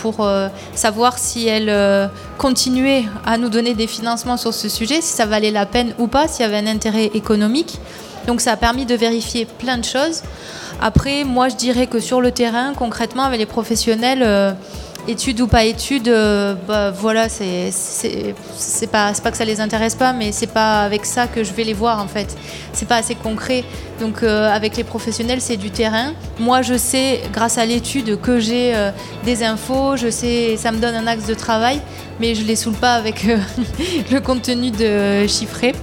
[0.00, 0.28] pour
[0.74, 5.50] savoir si elle continuait à nous donner des financements sur ce sujet, si ça valait
[5.52, 7.78] la peine ou pas, s'il y avait un intérêt économique.
[8.26, 10.22] Donc ça a permis de vérifier plein de choses.
[10.80, 14.56] Après, moi je dirais que sur le terrain, concrètement, avec les professionnels,
[15.08, 17.72] études ou pas études, euh, bah, voilà, c'est
[18.90, 21.72] pas que ça les intéresse pas, mais c'est pas avec ça que je vais les
[21.72, 22.36] voir en fait.
[22.72, 23.64] C'est pas assez concret.
[24.00, 26.12] Donc euh, avec les professionnels, c'est du terrain.
[26.38, 28.90] Moi, je sais grâce à l'étude que j'ai euh,
[29.24, 31.80] des infos, je sais, ça me donne un axe de travail,
[32.20, 33.24] mais je les saoule pas avec
[34.10, 35.74] le contenu de chiffré.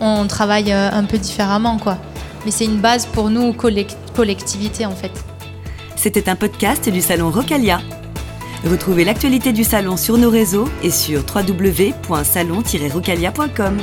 [0.00, 1.98] On travaille un peu différemment, quoi.
[2.44, 5.10] Mais c'est une base pour nous collect- collectivité en fait.
[5.96, 7.80] C'était un podcast du salon Rocalia.
[8.64, 13.78] Retrouvez l'actualité du salon sur nos réseaux et sur www.salon-rocalia.com.